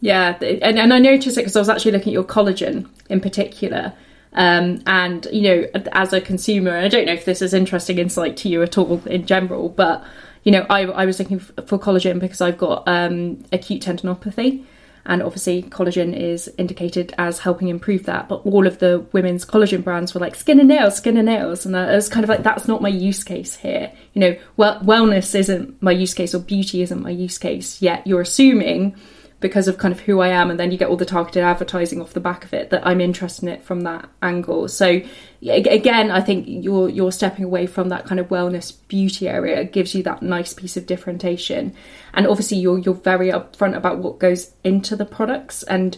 Yeah. 0.00 0.38
And, 0.40 0.78
and 0.78 0.94
I 0.94 0.98
noticed 0.98 1.36
it 1.36 1.40
because 1.40 1.56
I 1.56 1.58
was 1.58 1.68
actually 1.68 1.92
looking 1.92 2.12
at 2.12 2.14
your 2.14 2.24
collagen 2.24 2.88
in 3.08 3.20
particular. 3.20 3.92
Um, 4.32 4.82
and 4.86 5.26
you 5.32 5.42
know, 5.42 5.66
as 5.92 6.12
a 6.12 6.20
consumer, 6.20 6.76
I 6.76 6.88
don't 6.88 7.06
know 7.06 7.12
if 7.12 7.24
this 7.24 7.42
is 7.42 7.52
interesting 7.52 7.98
insight 7.98 8.36
to 8.38 8.48
you 8.48 8.62
at 8.62 8.78
all 8.78 9.02
in 9.06 9.26
general, 9.26 9.68
but 9.68 10.04
you 10.44 10.52
know, 10.52 10.66
I, 10.70 10.82
I 10.84 11.04
was 11.04 11.18
looking 11.18 11.38
for 11.38 11.78
collagen 11.78 12.18
because 12.18 12.40
I've 12.40 12.58
got 12.58 12.84
um, 12.86 13.44
acute 13.52 13.82
tendinopathy, 13.82 14.64
and 15.04 15.22
obviously 15.22 15.64
collagen 15.64 16.16
is 16.16 16.48
indicated 16.56 17.12
as 17.18 17.40
helping 17.40 17.68
improve 17.68 18.04
that. 18.04 18.28
But 18.28 18.46
all 18.46 18.66
of 18.66 18.78
the 18.78 19.04
women's 19.12 19.44
collagen 19.44 19.82
brands 19.82 20.14
were 20.14 20.20
like 20.20 20.34
skin 20.36 20.60
and 20.60 20.68
nails, 20.68 20.96
skin 20.96 21.16
and 21.16 21.26
nails, 21.26 21.66
and 21.66 21.76
I 21.76 21.94
was 21.94 22.08
kind 22.08 22.24
of 22.24 22.30
like, 22.30 22.42
that's 22.42 22.68
not 22.68 22.80
my 22.80 22.88
use 22.88 23.24
case 23.24 23.56
here. 23.56 23.92
You 24.14 24.20
know, 24.20 24.36
well, 24.56 24.80
wellness 24.80 25.34
isn't 25.34 25.82
my 25.82 25.92
use 25.92 26.14
case, 26.14 26.34
or 26.34 26.38
beauty 26.38 26.82
isn't 26.82 27.02
my 27.02 27.10
use 27.10 27.36
case. 27.36 27.82
Yet 27.82 28.06
you're 28.06 28.22
assuming 28.22 28.94
because 29.40 29.68
of 29.68 29.78
kind 29.78 29.92
of 29.92 30.00
who 30.00 30.20
I 30.20 30.28
am, 30.28 30.50
and 30.50 30.60
then 30.60 30.70
you 30.70 30.78
get 30.78 30.88
all 30.88 30.96
the 30.96 31.06
targeted 31.06 31.42
advertising 31.42 32.00
off 32.00 32.12
the 32.12 32.20
back 32.20 32.44
of 32.44 32.52
it 32.52 32.70
that 32.70 32.86
I'm 32.86 33.00
interested 33.00 33.44
in 33.44 33.48
it 33.48 33.62
from 33.62 33.80
that 33.82 34.08
angle. 34.22 34.68
So 34.68 35.00
again, 35.42 36.10
I 36.10 36.20
think 36.20 36.44
you're 36.46 36.88
you're 36.88 37.12
stepping 37.12 37.44
away 37.44 37.66
from 37.66 37.88
that 37.88 38.06
kind 38.06 38.20
of 38.20 38.28
wellness 38.28 38.76
beauty 38.88 39.28
area. 39.28 39.60
It 39.60 39.72
gives 39.72 39.94
you 39.94 40.02
that 40.04 40.22
nice 40.22 40.52
piece 40.52 40.76
of 40.76 40.86
differentiation, 40.86 41.74
and 42.12 42.26
obviously 42.26 42.58
you're 42.58 42.78
you're 42.78 42.94
very 42.94 43.30
upfront 43.30 43.76
about 43.76 43.98
what 43.98 44.18
goes 44.18 44.52
into 44.62 44.94
the 44.94 45.06
products. 45.06 45.62
And 45.62 45.96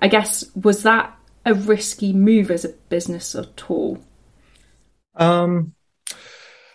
I 0.00 0.08
guess 0.08 0.44
was 0.54 0.82
that 0.82 1.16
a 1.44 1.54
risky 1.54 2.12
move 2.12 2.50
as 2.50 2.64
a 2.64 2.70
business 2.88 3.34
at 3.34 3.70
all? 3.70 3.98
Um, 5.14 5.74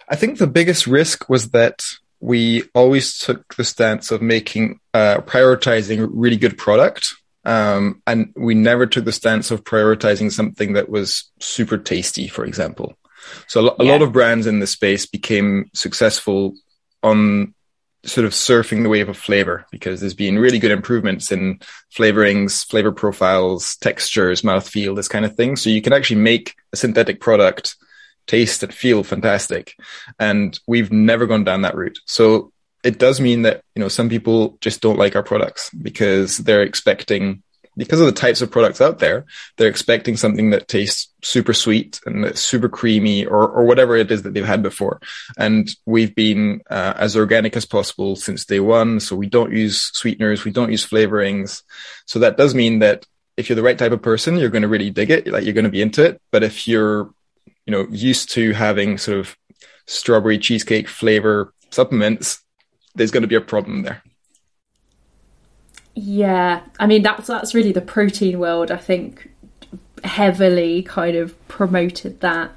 I 0.09 0.15
think 0.15 0.37
the 0.37 0.47
biggest 0.47 0.87
risk 0.87 1.29
was 1.29 1.51
that 1.51 1.85
we 2.19 2.63
always 2.73 3.19
took 3.19 3.55
the 3.55 3.63
stance 3.63 4.11
of 4.11 4.21
making 4.21 4.79
uh, 4.93 5.17
prioritizing 5.21 6.09
really 6.11 6.37
good 6.37 6.57
product 6.57 7.13
um, 7.45 8.01
and 8.05 8.33
we 8.35 8.53
never 8.55 8.85
took 8.85 9.05
the 9.05 9.11
stance 9.11 9.51
of 9.51 9.63
prioritizing 9.63 10.31
something 10.31 10.73
that 10.73 10.89
was 10.89 11.31
super 11.39 11.77
tasty 11.77 12.27
for 12.27 12.45
example 12.45 12.97
so 13.47 13.61
a, 13.61 13.63
yeah. 13.63 13.73
a 13.79 13.85
lot 13.91 14.01
of 14.01 14.13
brands 14.13 14.47
in 14.47 14.59
the 14.59 14.67
space 14.67 15.05
became 15.05 15.69
successful 15.73 16.53
on 17.03 17.53
sort 18.07 18.25
of 18.25 18.31
surfing 18.31 18.83
the 18.83 18.89
wave 18.89 19.09
of 19.09 19.17
flavor 19.17 19.65
because 19.71 19.99
there's 19.99 20.13
been 20.13 20.39
really 20.39 20.59
good 20.59 20.71
improvements 20.71 21.31
in 21.31 21.59
flavorings, 21.93 22.65
flavor 22.65 22.91
profiles, 22.91 23.75
textures, 23.77 24.43
mouthfeel, 24.43 24.95
this 24.95 25.09
kind 25.09 25.25
of 25.25 25.35
thing. 25.35 25.55
So 25.55 25.69
you 25.69 25.81
can 25.81 25.93
actually 25.93 26.21
make 26.21 26.55
a 26.71 26.77
synthetic 26.77 27.19
product 27.19 27.75
taste 28.27 28.63
and 28.63 28.73
feel 28.73 29.03
fantastic. 29.03 29.75
And 30.19 30.59
we've 30.67 30.91
never 30.91 31.25
gone 31.25 31.43
down 31.43 31.61
that 31.61 31.75
route. 31.75 31.99
So 32.05 32.51
it 32.83 32.99
does 32.99 33.19
mean 33.19 33.41
that, 33.41 33.61
you 33.75 33.81
know, 33.81 33.87
some 33.87 34.09
people 34.09 34.57
just 34.61 34.81
don't 34.81 34.99
like 34.99 35.15
our 35.15 35.23
products 35.23 35.69
because 35.71 36.37
they're 36.37 36.61
expecting 36.61 37.43
because 37.77 38.01
of 38.01 38.07
the 38.07 38.11
types 38.11 38.41
of 38.41 38.51
products 38.51 38.81
out 38.81 38.99
there, 38.99 39.25
they're 39.55 39.69
expecting 39.69 40.17
something 40.17 40.49
that 40.49 40.67
tastes 40.67 41.13
super 41.23 41.53
sweet 41.53 42.01
and 42.05 42.23
that's 42.23 42.41
super 42.41 42.67
creamy 42.67 43.25
or, 43.25 43.47
or 43.47 43.65
whatever 43.65 43.95
it 43.95 44.11
is 44.11 44.23
that 44.23 44.33
they've 44.33 44.45
had 44.45 44.63
before. 44.63 44.99
And 45.37 45.69
we've 45.85 46.13
been 46.15 46.61
uh, 46.69 46.93
as 46.97 47.15
organic 47.15 47.55
as 47.55 47.65
possible 47.65 48.15
since 48.15 48.45
day 48.45 48.59
one. 48.59 48.99
So 48.99 49.15
we 49.15 49.27
don't 49.27 49.53
use 49.53 49.91
sweeteners. 49.93 50.43
We 50.43 50.51
don't 50.51 50.71
use 50.71 50.85
flavorings. 50.85 51.61
So 52.07 52.19
that 52.19 52.35
does 52.35 52.55
mean 52.55 52.79
that 52.79 53.05
if 53.37 53.47
you're 53.47 53.55
the 53.55 53.63
right 53.63 53.77
type 53.77 53.91
of 53.91 54.01
person, 54.01 54.37
you're 54.37 54.49
going 54.49 54.63
to 54.63 54.67
really 54.67 54.89
dig 54.89 55.11
it. 55.11 55.27
Like 55.27 55.45
you're 55.45 55.53
going 55.53 55.65
to 55.65 55.69
be 55.69 55.83
into 55.83 56.03
it. 56.03 56.19
But 56.31 56.43
if 56.43 56.67
you're, 56.67 57.11
you 57.67 57.71
know, 57.71 57.85
used 57.91 58.31
to 58.31 58.53
having 58.53 58.97
sort 58.97 59.19
of 59.19 59.37
strawberry 59.85 60.39
cheesecake 60.39 60.87
flavor 60.87 61.53
supplements, 61.69 62.41
there's 62.95 63.11
going 63.11 63.21
to 63.21 63.27
be 63.27 63.35
a 63.35 63.41
problem 63.41 63.83
there. 63.83 64.01
Yeah, 65.93 66.61
I 66.79 66.87
mean 66.87 67.01
that's 67.01 67.27
that's 67.27 67.53
really 67.53 67.71
the 67.71 67.81
protein 67.81 68.39
world. 68.39 68.71
I 68.71 68.77
think 68.77 69.29
heavily 70.03 70.83
kind 70.83 71.17
of 71.17 71.35
promoted 71.47 72.21
that, 72.21 72.51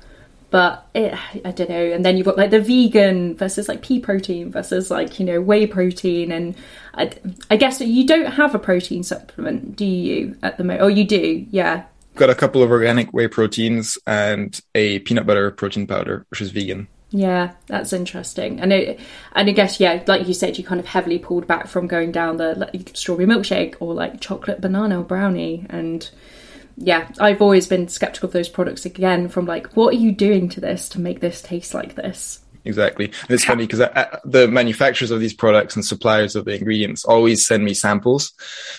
but 0.50 0.86
it, 0.94 1.14
I 1.44 1.50
don't 1.50 1.70
know. 1.70 1.84
And 1.86 2.04
then 2.04 2.16
you've 2.16 2.26
got 2.26 2.36
like 2.36 2.50
the 2.50 2.60
vegan 2.60 3.36
versus 3.36 3.66
like 3.66 3.82
pea 3.82 3.98
protein 3.98 4.52
versus 4.52 4.90
like 4.90 5.18
you 5.18 5.24
know 5.24 5.40
whey 5.40 5.66
protein, 5.66 6.30
and 6.30 6.54
I, 6.94 7.12
I 7.50 7.56
guess 7.56 7.80
you 7.80 8.06
don't 8.06 8.32
have 8.32 8.54
a 8.54 8.58
protein 8.58 9.02
supplement, 9.02 9.74
do 9.74 9.86
you 9.86 10.36
at 10.42 10.58
the 10.58 10.64
moment? 10.64 10.82
Oh, 10.82 10.88
you 10.88 11.04
do, 11.04 11.46
yeah. 11.50 11.84
Got 12.16 12.30
a 12.30 12.34
couple 12.34 12.62
of 12.62 12.70
organic 12.70 13.12
whey 13.12 13.28
proteins 13.28 13.96
and 14.06 14.60
a 14.74 14.98
peanut 15.00 15.26
butter 15.26 15.50
protein 15.50 15.86
powder, 15.86 16.26
which 16.30 16.40
is 16.40 16.50
vegan. 16.50 16.88
Yeah, 17.10 17.52
that's 17.66 17.92
interesting. 17.92 18.60
And 18.60 18.72
it, 18.72 19.00
and 19.32 19.48
I 19.48 19.52
guess 19.52 19.80
yeah, 19.80 20.02
like 20.06 20.28
you 20.28 20.34
said, 20.34 20.58
you 20.58 20.64
kind 20.64 20.80
of 20.80 20.86
heavily 20.86 21.18
pulled 21.18 21.46
back 21.46 21.66
from 21.66 21.86
going 21.86 22.12
down 22.12 22.36
the 22.36 22.54
like, 22.54 22.90
strawberry 22.94 23.26
milkshake 23.26 23.74
or 23.80 23.94
like 23.94 24.20
chocolate 24.20 24.60
banana 24.60 25.00
or 25.00 25.04
brownie. 25.04 25.66
And 25.68 26.08
yeah, 26.76 27.10
I've 27.18 27.42
always 27.42 27.66
been 27.66 27.88
skeptical 27.88 28.28
of 28.28 28.32
those 28.32 28.48
products 28.48 28.86
again. 28.86 29.28
From 29.28 29.46
like, 29.46 29.72
what 29.72 29.94
are 29.94 29.98
you 29.98 30.12
doing 30.12 30.48
to 30.50 30.60
this 30.60 30.88
to 30.90 31.00
make 31.00 31.20
this 31.20 31.42
taste 31.42 31.74
like 31.74 31.96
this? 31.96 32.40
Exactly. 32.64 33.06
And 33.06 33.30
it's 33.30 33.44
funny 33.44 33.64
because 33.64 33.80
uh, 33.80 33.92
uh, 33.94 34.18
the 34.24 34.46
manufacturers 34.46 35.10
of 35.10 35.18
these 35.18 35.34
products 35.34 35.76
and 35.76 35.84
suppliers 35.84 36.36
of 36.36 36.44
the 36.44 36.54
ingredients 36.54 37.04
always 37.04 37.46
send 37.46 37.64
me 37.64 37.74
samples, 37.74 38.32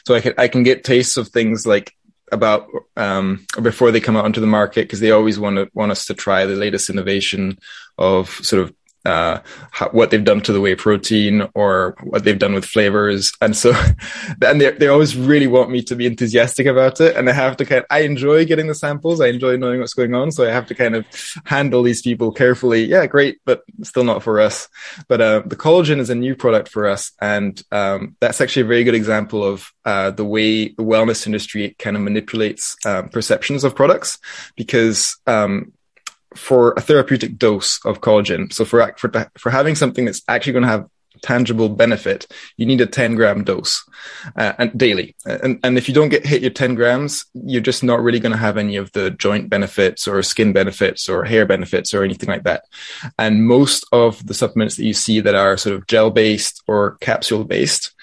so 0.06 0.14
I 0.16 0.22
can 0.22 0.34
I 0.38 0.48
can 0.48 0.64
get 0.64 0.84
tastes 0.84 1.18
of 1.18 1.30
things 1.30 1.66
like 1.66 1.96
about 2.32 2.68
um, 2.96 3.46
before 3.62 3.92
they 3.92 4.00
come 4.00 4.16
out 4.16 4.26
onto 4.26 4.42
the 4.42 4.48
market 4.48 4.84
because 4.84 5.00
they 5.00 5.12
always 5.12 5.40
want 5.40 5.58
to 5.58 5.70
want 5.74 5.92
us 5.92 6.06
to 6.06 6.14
try 6.14 6.46
the 6.46 6.56
latest 6.56 6.90
innovation 6.90 7.58
of 7.98 8.30
sort 8.30 8.64
of 8.64 8.74
uh, 9.06 9.40
how, 9.72 9.90
what 9.90 10.12
they've 10.12 10.24
done 10.24 10.42
to 10.42 10.54
the 10.54 10.62
whey 10.62 10.76
protein 10.76 11.48
or 11.54 11.96
what 12.04 12.24
they've 12.24 12.40
done 12.40 12.54
with 12.54 12.66
flavors. 12.66 13.32
And 13.42 13.56
so, 13.56 13.72
and 14.46 14.62
they, 14.62 14.72
they 14.72 14.88
always 14.88 15.16
really 15.16 15.48
want 15.48 15.72
me 15.72 15.82
to 15.84 15.96
be 15.96 16.06
enthusiastic 16.06 16.68
about 16.68 17.02
it. 17.02 17.16
And 17.16 17.30
I 17.30 17.34
have 17.34 17.58
to 17.58 17.66
kind 17.66 17.80
of, 17.80 17.86
I 17.90 18.00
enjoy 18.02 18.46
getting 18.46 18.68
the 18.68 18.76
samples. 18.76 19.22
I 19.22 19.28
enjoy 19.28 19.58
knowing 19.58 19.80
what's 19.80 19.94
going 19.94 20.14
on. 20.14 20.32
So 20.32 20.48
I 20.48 20.52
have 20.52 20.68
to 20.68 20.76
kind 20.76 20.96
of 20.96 21.06
handle 21.46 21.84
these 21.84 22.02
people 22.02 22.32
carefully. 22.32 22.86
Yeah, 22.86 23.06
great, 23.08 23.40
but 23.46 23.64
still 23.84 24.04
not 24.04 24.24
for 24.24 24.40
us. 24.40 24.68
But, 25.08 25.22
uh, 25.22 25.42
the 25.46 25.56
collagen 25.56 26.00
is 26.00 26.10
a 26.10 26.16
new 26.16 26.36
product 26.36 26.70
for 26.70 26.88
us. 26.88 27.12
And, 27.22 27.62
um, 27.72 28.16
that's 28.20 28.42
actually 28.42 28.64
a 28.64 28.68
very 28.68 28.84
good 28.84 28.96
example 28.96 29.44
of, 29.44 29.72
uh, 29.86 30.12
the 30.12 30.26
way 30.26 30.70
the 30.70 30.84
wellness 30.84 31.26
industry 31.26 31.76
kind 31.80 31.96
of 31.96 32.04
manipulates, 32.04 32.76
um, 32.86 33.10
perceptions 33.10 33.64
of 33.64 33.76
products 33.76 34.20
because, 34.56 35.18
um, 35.26 35.74
for 36.36 36.74
a 36.74 36.82
therapeutic 36.82 37.38
dose 37.38 37.80
of 37.86 38.02
collagen. 38.02 38.52
So 38.54 38.66
for, 38.66 38.94
for, 38.98 39.32
for 39.38 39.50
having 39.50 39.76
something 39.76 40.06
that's 40.06 40.22
actually 40.28 40.54
going 40.54 40.64
to 40.64 40.70
have 40.70 40.88
tangible 41.22 41.70
benefit, 41.70 42.28
you 42.58 42.66
need 42.66 42.82
a 42.82 42.86
10 42.86 43.16
gram 43.16 43.44
dose 43.44 43.84
uh, 44.36 44.54
and 44.58 44.78
daily. 44.78 45.16
And, 45.26 45.60
and 45.64 45.78
if 45.78 45.88
you 45.88 45.94
don't 45.94 46.10
get 46.10 46.26
hit 46.26 46.42
your 46.42 46.52
10 46.52 46.76
grams, 46.76 47.26
you're 47.34 47.62
just 47.62 47.84
not 47.84 48.02
really 48.02 48.20
going 48.20 48.32
to 48.32 48.38
have 48.38 48.58
any 48.58 48.76
of 48.76 48.92
the 48.94 49.12
joint 49.12 49.50
benefits 49.50 50.08
or 50.08 50.22
skin 50.24 50.54
benefits 50.54 51.10
or 51.10 51.24
hair 51.24 51.46
benefits 51.46 51.94
or 51.94 52.04
anything 52.04 52.30
like 52.30 52.44
that. 52.44 52.64
And 53.20 53.46
most 53.46 53.86
of 53.92 54.26
the 54.26 54.34
supplements 54.34 54.76
that 54.78 54.86
you 54.86 54.94
see 54.94 55.20
that 55.20 55.36
are 55.36 55.58
sort 55.58 55.76
of 55.76 55.88
gel 55.88 56.12
based 56.12 56.64
or 56.68 56.98
capsule 57.02 57.44
based, 57.44 57.94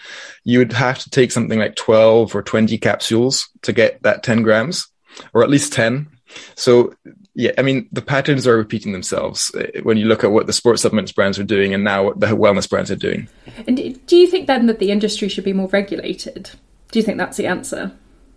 you 0.45 0.59
would 0.59 0.73
have 0.73 0.99
to 1.01 1.11
take 1.11 1.33
something 1.33 1.59
like 1.59 1.77
12 1.77 2.35
or 2.35 2.43
20 2.43 2.79
capsules 2.79 3.49
to 3.63 3.73
get 3.73 4.03
that 4.03 4.23
10 4.23 4.43
grams 4.43 4.89
or 5.35 5.43
at 5.43 5.51
least 5.51 5.73
10 5.73 6.09
so 6.55 6.93
yeah, 7.35 7.53
I 7.57 7.63
mean, 7.63 7.89
the 7.93 8.03
patterns 8.03 8.47
are 8.47 8.57
repeating 8.57 8.93
themselves 8.93 9.55
uh, 9.55 9.81
when 9.83 9.97
you 9.97 10.07
look 10.07 10.25
at 10.25 10.33
what 10.33 10.47
the 10.47 10.53
sports 10.53 10.83
supplements 10.83 11.13
brands 11.13 11.39
are 11.39 11.45
doing 11.45 11.73
and 11.73 11.85
now 11.85 12.05
what 12.05 12.21
the 12.21 12.27
wellness 12.29 12.69
brands 12.69 12.91
are 12.91 12.97
doing. 12.97 13.29
And 13.67 13.77
do 14.07 14.17
you 14.17 14.27
think 14.27 14.47
then 14.47 14.67
that 14.67 14.79
the 14.79 14.91
industry 14.91 15.29
should 15.29 15.45
be 15.45 15.53
more 15.53 15.69
regulated? 15.69 16.51
Do 16.91 16.99
you 16.99 17.05
think 17.05 17.19
that's 17.19 17.37
the 17.37 17.47
answer? 17.47 17.93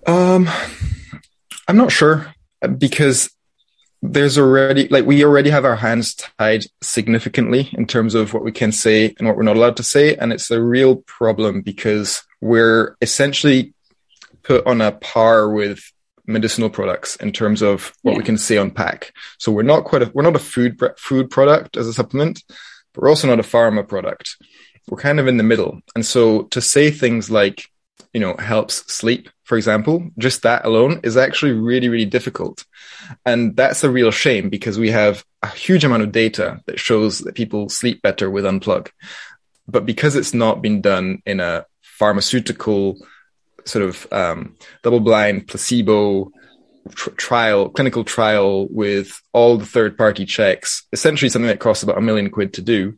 Um, 0.05 0.49
I'm 1.67 1.77
not 1.77 1.91
sure 1.91 2.33
because 2.77 3.29
there's 4.01 4.37
already 4.37 4.87
like 4.87 5.05
we 5.05 5.23
already 5.23 5.49
have 5.49 5.65
our 5.65 5.75
hands 5.75 6.15
tied 6.15 6.65
significantly 6.81 7.69
in 7.73 7.85
terms 7.85 8.15
of 8.15 8.33
what 8.33 8.43
we 8.43 8.51
can 8.51 8.71
say 8.71 9.13
and 9.17 9.27
what 9.27 9.37
we're 9.37 9.43
not 9.43 9.57
allowed 9.57 9.77
to 9.77 9.83
say 9.83 10.15
and 10.15 10.33
it's 10.33 10.49
a 10.49 10.61
real 10.61 10.97
problem 10.97 11.61
because 11.61 12.23
we're 12.41 12.97
essentially 13.01 13.73
put 14.41 14.65
on 14.65 14.81
a 14.81 14.91
par 14.91 15.49
with 15.49 15.91
medicinal 16.25 16.69
products 16.69 17.15
in 17.17 17.31
terms 17.31 17.61
of 17.61 17.93
what 18.01 18.13
yeah. 18.13 18.17
we 18.17 18.23
can 18.23 18.37
say 18.37 18.57
on 18.57 18.71
pack. 18.71 19.13
So 19.37 19.51
we're 19.51 19.63
not 19.63 19.83
quite 19.83 20.03
a, 20.03 20.11
we're 20.13 20.23
not 20.23 20.35
a 20.35 20.39
food 20.39 20.79
food 20.97 21.29
product 21.29 21.77
as 21.77 21.87
a 21.87 21.93
supplement, 21.93 22.43
but 22.93 23.01
we're 23.01 23.09
also 23.09 23.27
not 23.27 23.39
a 23.39 23.43
pharma 23.43 23.87
product. 23.87 24.37
We're 24.89 24.97
kind 24.97 25.19
of 25.19 25.27
in 25.27 25.37
the 25.37 25.43
middle. 25.43 25.79
And 25.95 26.05
so 26.05 26.43
to 26.43 26.61
say 26.61 26.91
things 26.91 27.29
like, 27.29 27.69
you 28.13 28.19
know, 28.19 28.35
helps 28.37 28.91
sleep, 28.93 29.29
for 29.43 29.57
example, 29.57 30.09
just 30.17 30.43
that 30.43 30.65
alone 30.65 30.99
is 31.03 31.15
actually 31.17 31.53
really, 31.53 31.87
really 31.87 32.05
difficult. 32.05 32.65
And 33.25 33.55
that's 33.55 33.83
a 33.83 33.91
real 33.91 34.11
shame 34.11 34.49
because 34.49 34.79
we 34.79 34.89
have 34.91 35.23
a 35.43 35.47
huge 35.47 35.83
amount 35.83 36.03
of 36.03 36.11
data 36.11 36.61
that 36.65 36.79
shows 36.79 37.19
that 37.19 37.35
people 37.35 37.69
sleep 37.69 38.01
better 38.01 38.29
with 38.29 38.45
unplug. 38.45 38.89
But 39.67 39.85
because 39.85 40.15
it's 40.15 40.33
not 40.33 40.61
been 40.61 40.81
done 40.81 41.21
in 41.25 41.39
a 41.39 41.65
pharmaceutical 41.81 42.97
sort 43.65 43.85
of 43.85 44.07
um, 44.11 44.55
double 44.83 44.99
blind 44.99 45.47
placebo 45.47 46.31
tr- 46.93 47.11
trial, 47.11 47.69
clinical 47.69 48.03
trial 48.03 48.67
with 48.69 49.21
all 49.33 49.57
the 49.57 49.65
third 49.65 49.97
party 49.97 50.25
checks, 50.25 50.87
essentially 50.91 51.29
something 51.29 51.47
that 51.47 51.59
costs 51.59 51.83
about 51.83 51.97
a 51.97 52.01
million 52.01 52.29
quid 52.29 52.53
to 52.53 52.61
do. 52.61 52.97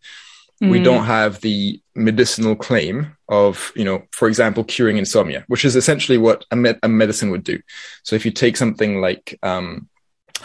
Mm. 0.62 0.70
We 0.70 0.82
don't 0.82 1.06
have 1.06 1.42
the 1.42 1.82
medicinal 1.96 2.56
claim 2.56 3.18
of, 3.28 3.72
you 3.76 3.84
know, 3.84 4.04
for 4.12 4.28
example, 4.28 4.64
curing 4.64 4.98
insomnia, 4.98 5.44
which 5.48 5.66
is 5.66 5.76
essentially 5.76 6.18
what 6.18 6.46
a, 6.52 6.56
med- 6.56 6.80
a 6.84 6.88
medicine 6.88 7.32
would 7.32 7.44
do. 7.44 7.60
So 8.04 8.16
if 8.16 8.26
you 8.26 8.32
take 8.32 8.58
something 8.58 9.02
like 9.02 9.38
um, 9.44 9.90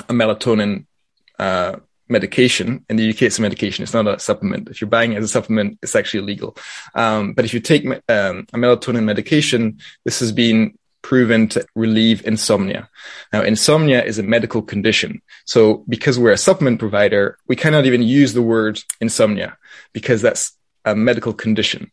a 0.08 0.12
melatonin 0.12 0.86
uh, 1.38 1.76
medication. 2.08 2.84
In 2.88 2.96
the 2.96 3.10
UK, 3.10 3.22
it's 3.22 3.38
a 3.38 3.42
medication. 3.42 3.82
It's 3.82 3.94
not 3.94 4.06
a 4.06 4.18
supplement. 4.18 4.68
If 4.68 4.80
you're 4.80 4.88
buying 4.88 5.12
it 5.12 5.18
as 5.18 5.24
a 5.24 5.28
supplement, 5.28 5.78
it's 5.82 5.96
actually 5.96 6.20
illegal. 6.20 6.56
Um, 6.94 7.32
but 7.32 7.44
if 7.44 7.54
you 7.54 7.60
take 7.60 7.86
um, 7.86 8.46
a 8.52 8.56
melatonin 8.56 9.04
medication, 9.04 9.78
this 10.04 10.20
has 10.20 10.32
been 10.32 10.78
proven 11.02 11.48
to 11.48 11.66
relieve 11.74 12.26
insomnia. 12.26 12.88
Now, 13.32 13.42
insomnia 13.42 14.04
is 14.04 14.18
a 14.18 14.22
medical 14.22 14.62
condition. 14.62 15.22
So 15.44 15.84
because 15.88 16.18
we're 16.18 16.32
a 16.32 16.38
supplement 16.38 16.80
provider, 16.80 17.38
we 17.46 17.56
cannot 17.56 17.86
even 17.86 18.02
use 18.02 18.34
the 18.34 18.42
word 18.42 18.80
insomnia 19.00 19.56
because 19.92 20.22
that's 20.22 20.52
a 20.84 20.94
medical 20.94 21.32
condition. 21.32 21.90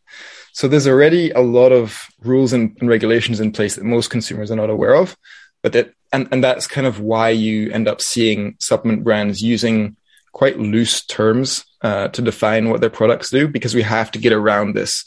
So 0.52 0.68
there's 0.68 0.88
already 0.88 1.30
a 1.30 1.40
lot 1.40 1.72
of 1.72 2.08
rules 2.20 2.52
and, 2.52 2.76
and 2.80 2.88
regulations 2.88 3.40
in 3.40 3.52
place 3.52 3.76
that 3.76 3.84
most 3.84 4.10
consumers 4.10 4.50
are 4.50 4.56
not 4.56 4.70
aware 4.70 4.94
of, 4.94 5.16
but 5.62 5.72
that, 5.72 5.92
and, 6.12 6.28
and 6.32 6.42
that's 6.42 6.66
kind 6.66 6.86
of 6.86 7.00
why 7.00 7.30
you 7.30 7.70
end 7.70 7.88
up 7.88 8.00
seeing 8.00 8.56
supplement 8.58 9.04
brands 9.04 9.42
using 9.42 9.96
quite 10.36 10.58
loose 10.58 11.02
terms 11.06 11.64
uh, 11.80 12.08
to 12.08 12.20
define 12.20 12.68
what 12.68 12.82
their 12.82 12.90
products 12.90 13.30
do 13.30 13.48
because 13.48 13.74
we 13.74 13.80
have 13.80 14.10
to 14.10 14.18
get 14.18 14.34
around 14.34 14.74
this. 14.74 15.02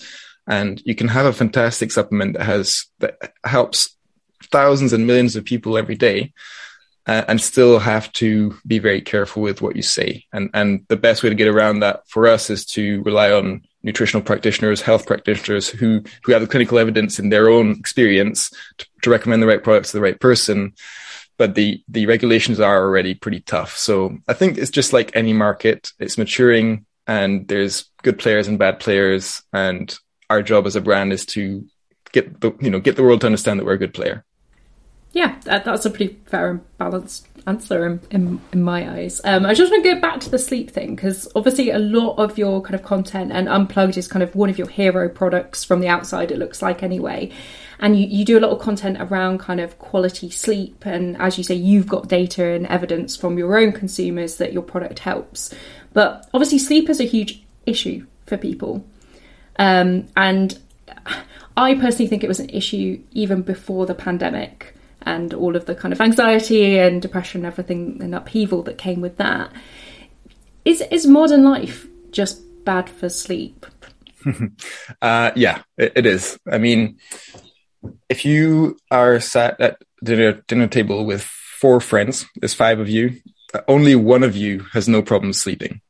And 0.47 0.81
you 0.85 0.95
can 0.95 1.07
have 1.07 1.27
a 1.27 1.33
fantastic 1.33 1.91
supplement 1.91 2.33
that 2.33 2.45
has 2.45 2.87
that 2.97 3.13
helps 3.43 3.95
thousands 4.51 4.91
and 4.91 5.05
millions 5.05 5.35
of 5.35 5.45
people 5.45 5.77
every 5.77 5.93
day, 5.93 6.33
uh, 7.05 7.25
and 7.27 7.39
still 7.39 7.77
have 7.77 8.11
to 8.13 8.57
be 8.65 8.79
very 8.79 9.01
careful 9.01 9.43
with 9.43 9.61
what 9.61 9.75
you 9.75 9.83
say. 9.83 10.25
And 10.33 10.49
and 10.55 10.83
the 10.87 10.97
best 10.97 11.21
way 11.21 11.29
to 11.29 11.35
get 11.35 11.47
around 11.47 11.81
that 11.81 12.09
for 12.09 12.25
us 12.25 12.49
is 12.49 12.65
to 12.73 13.03
rely 13.03 13.31
on 13.31 13.61
nutritional 13.83 14.23
practitioners, 14.23 14.81
health 14.81 15.05
practitioners 15.05 15.69
who 15.69 16.01
who 16.23 16.31
have 16.31 16.41
the 16.41 16.47
clinical 16.47 16.79
evidence 16.79 17.19
in 17.19 17.29
their 17.29 17.49
own 17.49 17.73
experience 17.73 18.49
to, 18.79 18.85
to 19.03 19.11
recommend 19.11 19.43
the 19.43 19.47
right 19.47 19.63
products 19.63 19.91
to 19.91 19.97
the 19.97 20.07
right 20.07 20.19
person 20.19 20.73
but 21.39 21.55
the 21.55 21.81
the 21.87 22.05
regulations 22.05 22.59
are 22.59 22.83
already 22.83 23.15
pretty 23.15 23.39
tough. 23.39 23.75
So 23.75 24.17
I 24.27 24.33
think 24.33 24.59
it's 24.59 24.69
just 24.69 24.93
like 24.93 25.15
any 25.15 25.33
market; 25.33 25.93
it's 25.97 26.17
maturing, 26.17 26.85
and 27.07 27.47
there's 27.47 27.89
good 28.03 28.19
players 28.19 28.47
and 28.47 28.59
bad 28.59 28.79
players. 28.79 29.41
And 29.53 29.97
our 30.29 30.43
job 30.43 30.67
as 30.67 30.75
a 30.75 30.81
brand 30.81 31.13
is 31.13 31.25
to 31.27 31.65
get 32.11 32.41
the 32.41 32.53
you 32.59 32.69
know 32.69 32.79
get 32.79 32.97
the 32.97 33.03
world 33.03 33.21
to 33.21 33.27
understand 33.27 33.59
that 33.59 33.65
we're 33.65 33.73
a 33.73 33.79
good 33.79 33.93
player. 33.93 34.25
Yeah, 35.11 35.39
that, 35.45 35.65
that's 35.65 35.85
a 35.85 35.89
pretty 35.89 36.19
fair 36.25 36.51
and 36.51 36.77
balanced 36.77 37.27
answer 37.47 37.87
in, 37.87 37.99
in, 38.11 38.41
in 38.53 38.61
my 38.61 38.87
eyes. 38.87 39.19
Um, 39.23 39.43
I 39.43 39.55
just 39.55 39.71
want 39.71 39.83
to 39.83 39.95
go 39.95 39.99
back 39.99 40.19
to 40.19 40.29
the 40.29 40.37
sleep 40.37 40.69
thing 40.69 40.93
because 40.95 41.27
obviously 41.35 41.71
a 41.71 41.79
lot 41.79 42.17
of 42.17 42.37
your 42.37 42.61
kind 42.61 42.75
of 42.75 42.83
content 42.83 43.31
and 43.31 43.49
Unplugged 43.49 43.97
is 43.97 44.07
kind 44.07 44.21
of 44.21 44.35
one 44.35 44.51
of 44.51 44.59
your 44.59 44.67
hero 44.67 45.09
products 45.09 45.63
from 45.63 45.79
the 45.79 45.87
outside, 45.87 46.29
it 46.29 46.37
looks 46.37 46.61
like 46.61 46.83
anyway. 46.83 47.31
And 47.79 47.97
you, 47.97 48.07
you 48.07 48.25
do 48.25 48.37
a 48.37 48.41
lot 48.41 48.51
of 48.51 48.59
content 48.59 48.97
around 48.99 49.39
kind 49.39 49.59
of 49.59 49.79
quality 49.79 50.29
sleep. 50.29 50.85
And 50.85 51.15
as 51.17 51.37
you 51.37 51.43
say, 51.43 51.55
you've 51.55 51.87
got 51.87 52.09
data 52.09 52.45
and 52.45 52.67
evidence 52.67 53.15
from 53.15 53.37
your 53.37 53.57
own 53.57 53.71
consumers 53.71 54.37
that 54.37 54.51
your 54.51 54.63
product 54.63 54.99
helps. 54.99 55.53
But 55.93 56.29
obviously, 56.33 56.59
sleep 56.59 56.89
is 56.89 56.99
a 56.99 57.05
huge 57.05 57.41
issue 57.65 58.05
for 58.25 58.37
people. 58.37 58.85
Um, 59.57 60.07
and 60.15 60.57
I 61.57 61.75
personally 61.75 62.07
think 62.07 62.23
it 62.23 62.27
was 62.27 62.39
an 62.39 62.49
issue 62.49 63.01
even 63.11 63.41
before 63.41 63.85
the 63.85 63.95
pandemic 63.95 64.75
and 65.01 65.33
all 65.33 65.55
of 65.55 65.65
the 65.65 65.75
kind 65.75 65.93
of 65.93 66.01
anxiety 66.01 66.77
and 66.77 67.01
depression 67.01 67.41
and 67.41 67.47
everything 67.47 68.01
and 68.01 68.13
upheaval 68.13 68.63
that 68.63 68.77
came 68.77 69.01
with 69.01 69.17
that. 69.17 69.51
Is 70.65 70.81
is 70.91 71.07
modern 71.07 71.43
life 71.43 71.87
just 72.11 72.41
bad 72.65 72.89
for 72.89 73.09
sleep? 73.09 73.65
uh, 75.01 75.31
yeah, 75.35 75.61
it, 75.77 75.93
it 75.95 76.05
is. 76.05 76.37
I 76.49 76.57
mean, 76.57 76.97
if 78.09 78.25
you 78.25 78.77
are 78.91 79.19
sat 79.19 79.59
at 79.59 79.81
dinner 80.03 80.33
dinner 80.47 80.67
table 80.67 81.05
with 81.05 81.23
four 81.23 81.79
friends, 81.79 82.25
there's 82.35 82.53
five 82.53 82.79
of 82.79 82.89
you. 82.89 83.21
Only 83.67 83.95
one 83.95 84.23
of 84.23 84.35
you 84.35 84.59
has 84.73 84.87
no 84.87 85.01
problem 85.01 85.33
sleeping. 85.33 85.81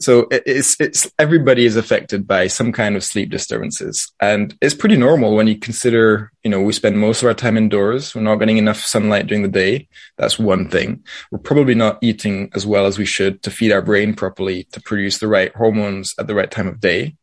So 0.00 0.26
it's 0.30 0.78
it's 0.80 1.10
everybody 1.20 1.66
is 1.66 1.76
affected 1.76 2.26
by 2.26 2.48
some 2.48 2.72
kind 2.72 2.96
of 2.96 3.04
sleep 3.04 3.30
disturbances, 3.30 4.12
and 4.20 4.56
it's 4.60 4.74
pretty 4.74 4.96
normal 4.96 5.36
when 5.36 5.46
you 5.46 5.56
consider 5.56 6.32
you 6.42 6.50
know 6.50 6.60
we 6.60 6.72
spend 6.72 6.98
most 6.98 7.22
of 7.22 7.28
our 7.28 7.34
time 7.34 7.56
indoors. 7.56 8.12
We're 8.12 8.22
not 8.22 8.36
getting 8.36 8.58
enough 8.58 8.80
sunlight 8.80 9.28
during 9.28 9.42
the 9.42 9.48
day. 9.48 9.88
That's 10.18 10.36
one 10.36 10.68
thing. 10.68 11.04
We're 11.30 11.38
probably 11.38 11.76
not 11.76 11.98
eating 12.02 12.50
as 12.54 12.66
well 12.66 12.86
as 12.86 12.98
we 12.98 13.04
should 13.04 13.40
to 13.44 13.52
feed 13.52 13.70
our 13.70 13.82
brain 13.82 14.14
properly 14.14 14.64
to 14.72 14.80
produce 14.80 15.18
the 15.18 15.28
right 15.28 15.54
hormones 15.54 16.12
at 16.18 16.26
the 16.26 16.34
right 16.34 16.50
time 16.50 16.66
of 16.66 16.80
day. 16.80 17.14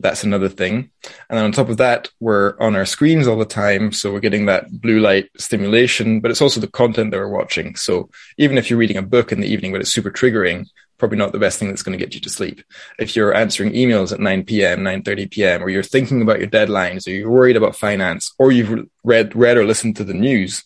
That's 0.00 0.24
another 0.24 0.48
thing. 0.48 0.90
And 1.28 1.36
then 1.36 1.44
on 1.44 1.52
top 1.52 1.68
of 1.68 1.76
that, 1.76 2.08
we're 2.20 2.58
on 2.58 2.74
our 2.74 2.86
screens 2.86 3.28
all 3.28 3.36
the 3.36 3.44
time. 3.44 3.92
So 3.92 4.10
we're 4.10 4.20
getting 4.20 4.46
that 4.46 4.80
blue 4.80 4.98
light 4.98 5.28
stimulation, 5.36 6.20
but 6.20 6.30
it's 6.30 6.40
also 6.40 6.58
the 6.58 6.68
content 6.68 7.10
that 7.10 7.18
we're 7.18 7.28
watching. 7.28 7.76
So 7.76 8.08
even 8.38 8.56
if 8.56 8.70
you're 8.70 8.78
reading 8.78 8.96
a 8.96 9.02
book 9.02 9.30
in 9.30 9.40
the 9.40 9.46
evening, 9.46 9.72
but 9.72 9.82
it's 9.82 9.92
super 9.92 10.10
triggering, 10.10 10.66
probably 10.96 11.18
not 11.18 11.32
the 11.32 11.38
best 11.38 11.58
thing 11.58 11.68
that's 11.68 11.82
going 11.82 11.98
to 11.98 12.02
get 12.02 12.14
you 12.14 12.20
to 12.22 12.30
sleep. 12.30 12.62
If 12.98 13.14
you're 13.14 13.34
answering 13.34 13.72
emails 13.72 14.10
at 14.10 14.20
9 14.20 14.44
p.m., 14.44 14.80
9.30 14.80 15.30
p.m., 15.30 15.62
or 15.62 15.68
you're 15.68 15.82
thinking 15.82 16.22
about 16.22 16.38
your 16.38 16.48
deadlines, 16.48 17.06
or 17.06 17.10
you're 17.10 17.30
worried 17.30 17.58
about 17.58 17.76
finance, 17.76 18.32
or 18.38 18.52
you've 18.52 18.88
read, 19.04 19.36
read 19.36 19.58
or 19.58 19.66
listened 19.66 19.96
to 19.96 20.04
the 20.04 20.14
news. 20.14 20.64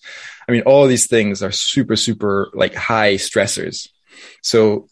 I 0.49 0.53
mean, 0.53 0.63
all 0.63 0.87
these 0.87 1.09
things 1.09 1.43
are 1.43 1.53
super, 1.53 1.97
super 1.97 2.51
like 2.55 2.75
high 2.75 3.15
stressors. 3.15 3.89
So 4.43 4.87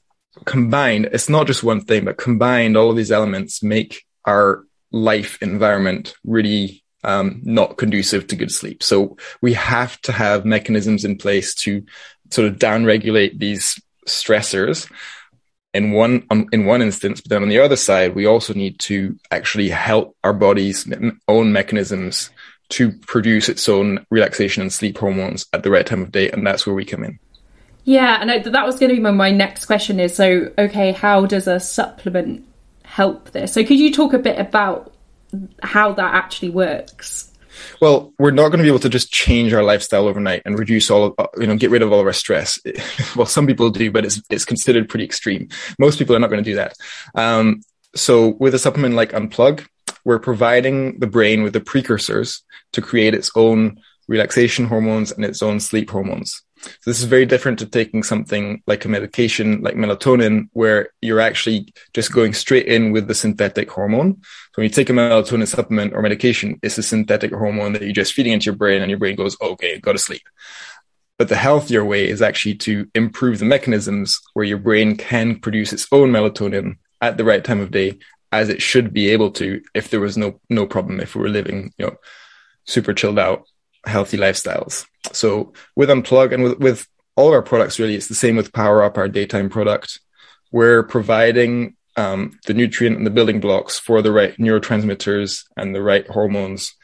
combined, 0.47 1.11
it's 1.13 1.29
not 1.29 1.47
just 1.47 1.63
one 1.63 1.83
thing, 1.83 2.07
but 2.07 2.19
combined, 2.19 2.77
all 2.77 2.91
of 2.91 2.97
these 2.97 3.13
elements 3.13 3.63
make 3.63 4.05
our 4.25 4.65
life 4.91 5.41
environment 5.43 6.15
really 6.25 6.83
um, 7.05 7.41
not 7.43 7.79
conducive 7.79 8.27
to 8.29 8.37
good 8.37 8.53
sleep. 8.53 8.83
So 8.83 9.17
we 9.41 9.55
have 9.55 10.01
to 10.03 10.13
have 10.13 10.45
mechanisms 10.45 11.05
in 11.05 11.17
place 11.17 11.55
to 11.57 11.85
sort 12.31 12.49
of 12.49 12.57
downregulate 12.57 13.39
these 13.39 13.81
stressors 14.07 14.91
in 15.75 15.93
one 15.93 16.27
um, 16.31 16.49
in 16.53 16.67
one 16.67 16.83
instance, 16.83 17.21
but 17.21 17.31
then 17.31 17.43
on 17.43 17.49
the 17.49 17.59
other 17.59 17.77
side, 17.77 18.15
we 18.15 18.27
also 18.27 18.53
need 18.53 18.79
to 18.81 19.19
actually 19.31 19.71
help 19.71 20.17
our 20.23 20.33
body's 20.33 20.87
own 21.29 21.53
mechanisms 21.53 22.31
to 22.71 22.93
produce 22.93 23.49
its 23.49 23.69
own 23.69 24.05
relaxation 24.11 24.63
and 24.63 24.73
sleep 24.73 24.99
hormones 24.99 25.47
at 25.53 25.63
the 25.63 25.71
right 25.71 25.87
time 25.87 26.03
of 26.03 26.13
day, 26.13 26.31
and 26.31 26.47
that's 26.47 26.67
where 26.67 26.75
we 26.75 26.85
come 26.85 27.05
in. 27.05 27.19
Yeah, 27.85 28.19
and 28.21 28.45
that 28.45 28.67
was 28.67 28.79
going 28.79 28.91
to 28.91 28.95
be 28.95 29.01
my, 29.01 29.11
my 29.11 29.31
next 29.31 29.67
question. 29.67 29.99
Is 29.99 30.15
so 30.15 30.53
okay? 30.59 30.93
How 30.93 31.27
does 31.27 31.47
a 31.47 31.59
supplement 31.59 32.47
help 32.93 33.31
this? 33.31 33.55
So, 33.55 33.65
could 33.65 33.79
you 33.79 33.91
talk 33.93 34.13
a 34.13 34.19
bit 34.19 34.39
about 34.39 34.93
how 35.63 35.93
that 35.95 36.15
actually 36.15 36.51
works? 36.51 37.33
Well, 37.81 38.13
we're 38.19 38.31
not 38.31 38.49
going 38.49 38.59
to 38.59 38.65
be 38.65 38.69
able 38.69 38.81
to 38.81 38.89
just 38.89 39.11
change 39.11 39.53
our 39.53 39.63
lifestyle 39.63 40.07
overnight 40.07 40.43
and 40.45 40.59
reduce 40.59 40.91
all 40.91 41.15
of, 41.19 41.29
you 41.39 41.47
know, 41.47 41.57
get 41.57 41.71
rid 41.71 41.83
of 41.83 41.93
all 41.93 42.01
of 42.01 42.07
our 42.07 42.13
stress. 42.13 42.61
well, 43.17 43.27
some 43.27 43.47
people 43.47 43.71
do, 43.71 43.91
but 43.91 44.05
it's, 44.05 44.21
it's 44.31 44.45
considered 44.45 44.89
pretty 44.89 45.05
extreme. 45.05 45.49
Most 45.79 45.99
people 45.99 46.15
are 46.15 46.19
not 46.19 46.31
going 46.31 46.43
to 46.43 46.51
do 46.51 46.57
that. 46.57 46.75
Um, 47.15 47.63
so 47.95 48.37
with 48.41 48.55
a 48.55 48.59
supplement 48.59 48.95
like 48.95 49.13
Unplug, 49.13 49.67
we're 50.05 50.19
providing 50.19 50.99
the 50.99 51.07
brain 51.07 51.43
with 51.43 51.53
the 51.53 51.61
precursors 51.61 52.43
to 52.73 52.83
create 52.83 53.15
its 53.15 53.31
own 53.37 53.81
relaxation 54.09 54.67
hormones 54.67 55.13
and 55.13 55.25
its 55.25 55.43
own 55.43 55.61
sleep 55.61 55.91
hormones. 55.91 56.43
So 56.63 56.91
this 56.91 57.01
is 57.01 57.05
very 57.05 57.27
different 57.27 57.59
to 57.59 57.67
taking 57.67 58.03
something 58.03 58.63
like 58.67 58.85
a 58.85 58.89
medication 58.89 59.63
like 59.63 59.75
melatonin, 59.75 60.49
where 60.53 60.91
you're 61.01 61.21
actually 61.21 61.73
just 61.93 62.13
going 62.13 62.35
straight 62.35 62.67
in 62.67 62.93
with 62.93 63.09
the 63.09 63.15
synthetic 63.15 63.71
hormone. 63.71 64.21
So 64.23 64.57
when 64.57 64.65
you 64.65 64.71
take 64.71 64.91
a 64.91 64.93
melatonin 64.93 65.49
supplement 65.49 65.93
or 65.93 66.03
medication, 66.03 66.59
it's 66.63 66.79
a 66.79 66.83
synthetic 66.83 67.33
hormone 67.33 67.73
that 67.73 67.83
you're 67.83 67.93
just 67.93 68.13
feeding 68.13 68.33
into 68.33 68.47
your 68.47 68.55
brain 68.55 68.83
and 68.83 68.91
your 68.91 68.99
brain 68.99 69.17
goes, 69.17 69.37
okay, 69.41 69.81
go 69.81 69.93
to 69.93 69.99
sleep. 69.99 70.23
But 71.19 71.29
the 71.29 71.37
healthier 71.37 71.85
way 71.85 72.09
is 72.09 72.23
actually 72.23 72.57
to 72.57 72.89
improve 72.95 73.39
the 73.39 73.45
mechanisms 73.45 74.21
where 74.35 74.45
your 74.45 74.59
brain 74.59 74.97
can 74.97 75.39
produce 75.39 75.73
its 75.73 75.87
own 75.93 76.11
melatonin 76.11 76.77
at 77.01 77.17
the 77.17 77.25
right 77.25 77.45
time 77.45 77.61
of 77.61 77.71
day 77.71 77.99
as 78.31 78.49
it 78.49 78.63
should 78.63 78.93
be 78.93 79.11
able 79.11 79.31
to 79.33 79.61
if 79.75 79.91
there 79.91 80.01
was 80.01 80.17
no 80.17 80.41
no 80.49 80.67
problem 80.67 81.01
if 81.01 81.15
we 81.15 81.23
were 81.23 81.29
living, 81.29 81.73
you 81.77 81.87
know, 81.87 81.97
super 82.65 82.95
chilled 82.95 83.19
out 83.19 83.47
healthy 83.85 84.17
lifestyles. 84.17 84.87
So 85.13 85.53
with 85.77 85.89
Unplug 85.89 86.33
and 86.33 86.43
with, 86.43 86.59
with 86.59 86.89
all 87.17 87.33
our 87.33 87.43
products, 87.43 87.79
really, 87.79 87.95
it's 87.95 88.09
the 88.09 88.15
same 88.15 88.37
with 88.37 88.53
Power 88.53 88.83
Up, 88.83 88.97
our 88.97 89.09
daytime 89.09 89.51
product. 89.51 90.01
We're 90.51 90.83
providing 90.83 91.77
um, 91.97 92.39
the 92.47 92.55
nutrient 92.55 92.97
and 92.97 93.07
the 93.07 93.11
building 93.11 93.41
blocks 93.41 93.79
for 93.79 94.03
the 94.03 94.13
right 94.13 94.37
neurotransmitters 94.37 95.45
and 95.57 95.75
the 95.75 95.83
right 95.83 96.07
hormones. 96.07 96.75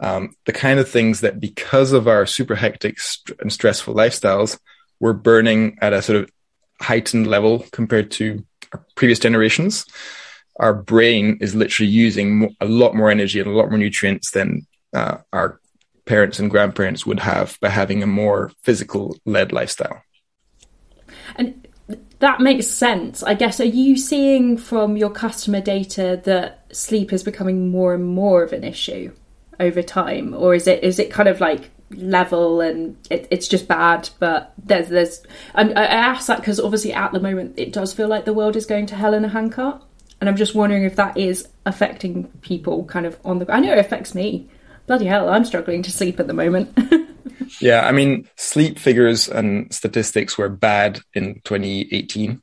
Um, 0.00 0.34
the 0.46 0.52
kind 0.52 0.80
of 0.80 0.88
things 0.88 1.20
that 1.20 1.40
because 1.40 1.92
of 1.92 2.08
our 2.08 2.26
super 2.26 2.54
hectic 2.54 2.98
st- 2.98 3.38
and 3.40 3.52
stressful 3.52 3.94
lifestyles, 3.94 4.58
we're 5.00 5.12
burning 5.12 5.78
at 5.80 5.92
a 5.92 6.02
sort 6.02 6.20
of 6.20 6.30
heightened 6.80 7.26
level 7.26 7.64
compared 7.72 8.10
to 8.12 8.44
previous 8.96 9.18
generations. 9.18 9.84
Our 10.60 10.74
brain 10.74 11.38
is 11.40 11.54
literally 11.54 11.90
using 11.90 12.54
a 12.60 12.66
lot 12.66 12.94
more 12.94 13.10
energy 13.10 13.40
and 13.40 13.48
a 13.48 13.52
lot 13.52 13.70
more 13.70 13.78
nutrients 13.78 14.30
than 14.30 14.66
uh, 14.94 15.18
our 15.32 15.60
parents 16.04 16.38
and 16.38 16.50
grandparents 16.50 17.06
would 17.06 17.20
have 17.20 17.58
by 17.60 17.68
having 17.68 18.02
a 18.02 18.06
more 18.06 18.52
physical 18.62 19.16
led 19.24 19.52
lifestyle. 19.52 20.02
And 21.36 21.66
that 22.18 22.40
makes 22.40 22.66
sense. 22.66 23.22
I 23.22 23.34
guess, 23.34 23.60
are 23.60 23.64
you 23.64 23.96
seeing 23.96 24.56
from 24.56 24.96
your 24.96 25.10
customer 25.10 25.60
data 25.60 26.20
that 26.24 26.64
sleep 26.72 27.12
is 27.12 27.22
becoming 27.22 27.70
more 27.70 27.94
and 27.94 28.04
more 28.04 28.42
of 28.42 28.52
an 28.52 28.64
issue 28.64 29.12
over 29.60 29.82
time? 29.82 30.34
Or 30.34 30.54
is 30.54 30.66
it 30.66 30.82
is 30.82 30.98
it 30.98 31.10
kind 31.10 31.28
of 31.28 31.40
like 31.40 31.70
level 31.90 32.60
and 32.60 32.96
it, 33.10 33.28
it's 33.30 33.46
just 33.46 33.68
bad 33.68 34.08
but 34.18 34.52
there's 34.58 34.88
there's 34.88 35.22
I, 35.54 35.70
I 35.70 35.84
ask 35.84 36.26
that 36.26 36.38
because 36.38 36.58
obviously 36.58 36.92
at 36.92 37.12
the 37.12 37.20
moment 37.20 37.54
it 37.56 37.72
does 37.72 37.92
feel 37.92 38.08
like 38.08 38.24
the 38.24 38.32
world 38.32 38.56
is 38.56 38.66
going 38.66 38.86
to 38.86 38.96
hell 38.96 39.14
in 39.14 39.24
a 39.24 39.28
handcart 39.28 39.82
and 40.20 40.28
I'm 40.28 40.36
just 40.36 40.54
wondering 40.54 40.84
if 40.84 40.96
that 40.96 41.16
is 41.16 41.46
affecting 41.66 42.24
people 42.40 42.84
kind 42.86 43.06
of 43.06 43.18
on 43.24 43.38
the 43.38 43.52
I 43.52 43.60
know 43.60 43.72
it 43.72 43.78
affects 43.78 44.14
me 44.14 44.48
bloody 44.86 45.06
hell, 45.06 45.28
I'm 45.28 45.44
struggling 45.44 45.82
to 45.82 45.92
sleep 45.92 46.20
at 46.20 46.26
the 46.26 46.34
moment. 46.34 46.76
yeah, 47.60 47.86
I 47.86 47.92
mean, 47.92 48.28
sleep 48.36 48.78
figures 48.78 49.28
and 49.28 49.72
statistics 49.72 50.36
were 50.36 50.48
bad 50.48 51.00
in 51.14 51.40
2018 51.44 52.42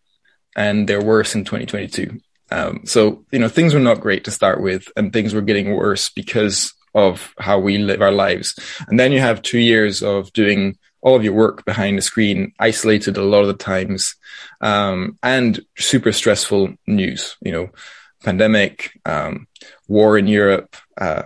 and 0.56 0.88
they're 0.88 1.04
worse 1.04 1.36
in 1.36 1.46
2022. 1.46 2.20
Um, 2.52 2.82
so, 2.86 3.24
you 3.32 3.40
know, 3.40 3.48
things 3.48 3.74
were 3.74 3.80
not 3.80 4.02
great 4.02 4.26
to 4.26 4.32
start 4.32 4.62
with 4.62 4.88
and 4.96 5.14
things 5.14 5.34
were 5.34 5.42
getting 5.42 5.74
worse 5.74 6.10
because 6.10 6.74
of 6.94 7.34
how 7.40 7.58
we 7.60 7.78
live 7.78 8.02
our 8.02 8.12
lives. 8.12 8.58
And 8.88 9.00
then 9.00 9.12
you 9.12 9.20
have 9.20 9.42
two 9.42 9.60
years 9.60 10.04
of 10.04 10.34
doing 10.34 10.78
all 11.02 11.16
of 11.16 11.24
your 11.24 11.34
work 11.34 11.66
behind 11.66 11.98
the 11.98 12.02
screen, 12.02 12.54
isolated 12.60 13.18
a 13.18 13.24
lot 13.24 13.42
of 13.42 13.48
the 13.48 13.54
times, 13.54 14.16
um, 14.60 15.18
and 15.24 15.60
super 15.78 16.12
stressful 16.12 16.74
news, 16.86 17.38
you 17.42 17.52
know, 17.52 17.70
pandemic, 18.24 19.00
um, 19.06 19.48
war 19.88 20.18
in 20.18 20.28
Europe, 20.28 20.76
uh, 21.00 21.24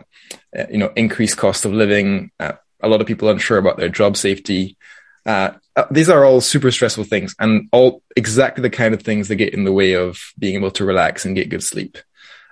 uh, 0.58 0.66
you 0.70 0.78
know, 0.78 0.92
increased 0.96 1.38
cost 1.38 1.66
of 1.66 1.74
living, 1.74 2.32
uh, 2.40 2.54
a 2.82 2.88
lot 2.88 3.02
of 3.02 3.08
people 3.08 3.30
unsure 3.30 3.58
about 3.58 3.78
their 3.78 3.90
job 3.90 4.18
safety. 4.18 4.78
Uh, 5.26 5.52
uh, 5.76 5.86
these 5.92 6.10
are 6.10 6.24
all 6.24 6.40
super 6.40 6.72
stressful 6.72 7.04
things 7.04 7.36
and 7.40 7.68
all 7.72 8.02
exactly 8.16 8.62
the 8.62 8.70
kind 8.70 8.94
of 8.94 9.02
things 9.02 9.28
that 9.28 9.36
get 9.36 9.54
in 9.54 9.64
the 9.64 9.74
way 9.74 9.94
of 9.94 10.20
being 10.38 10.56
able 10.56 10.72
to 10.72 10.86
relax 10.86 11.26
and 11.26 11.36
get 11.36 11.50
good 11.50 11.64
sleep. 11.64 11.98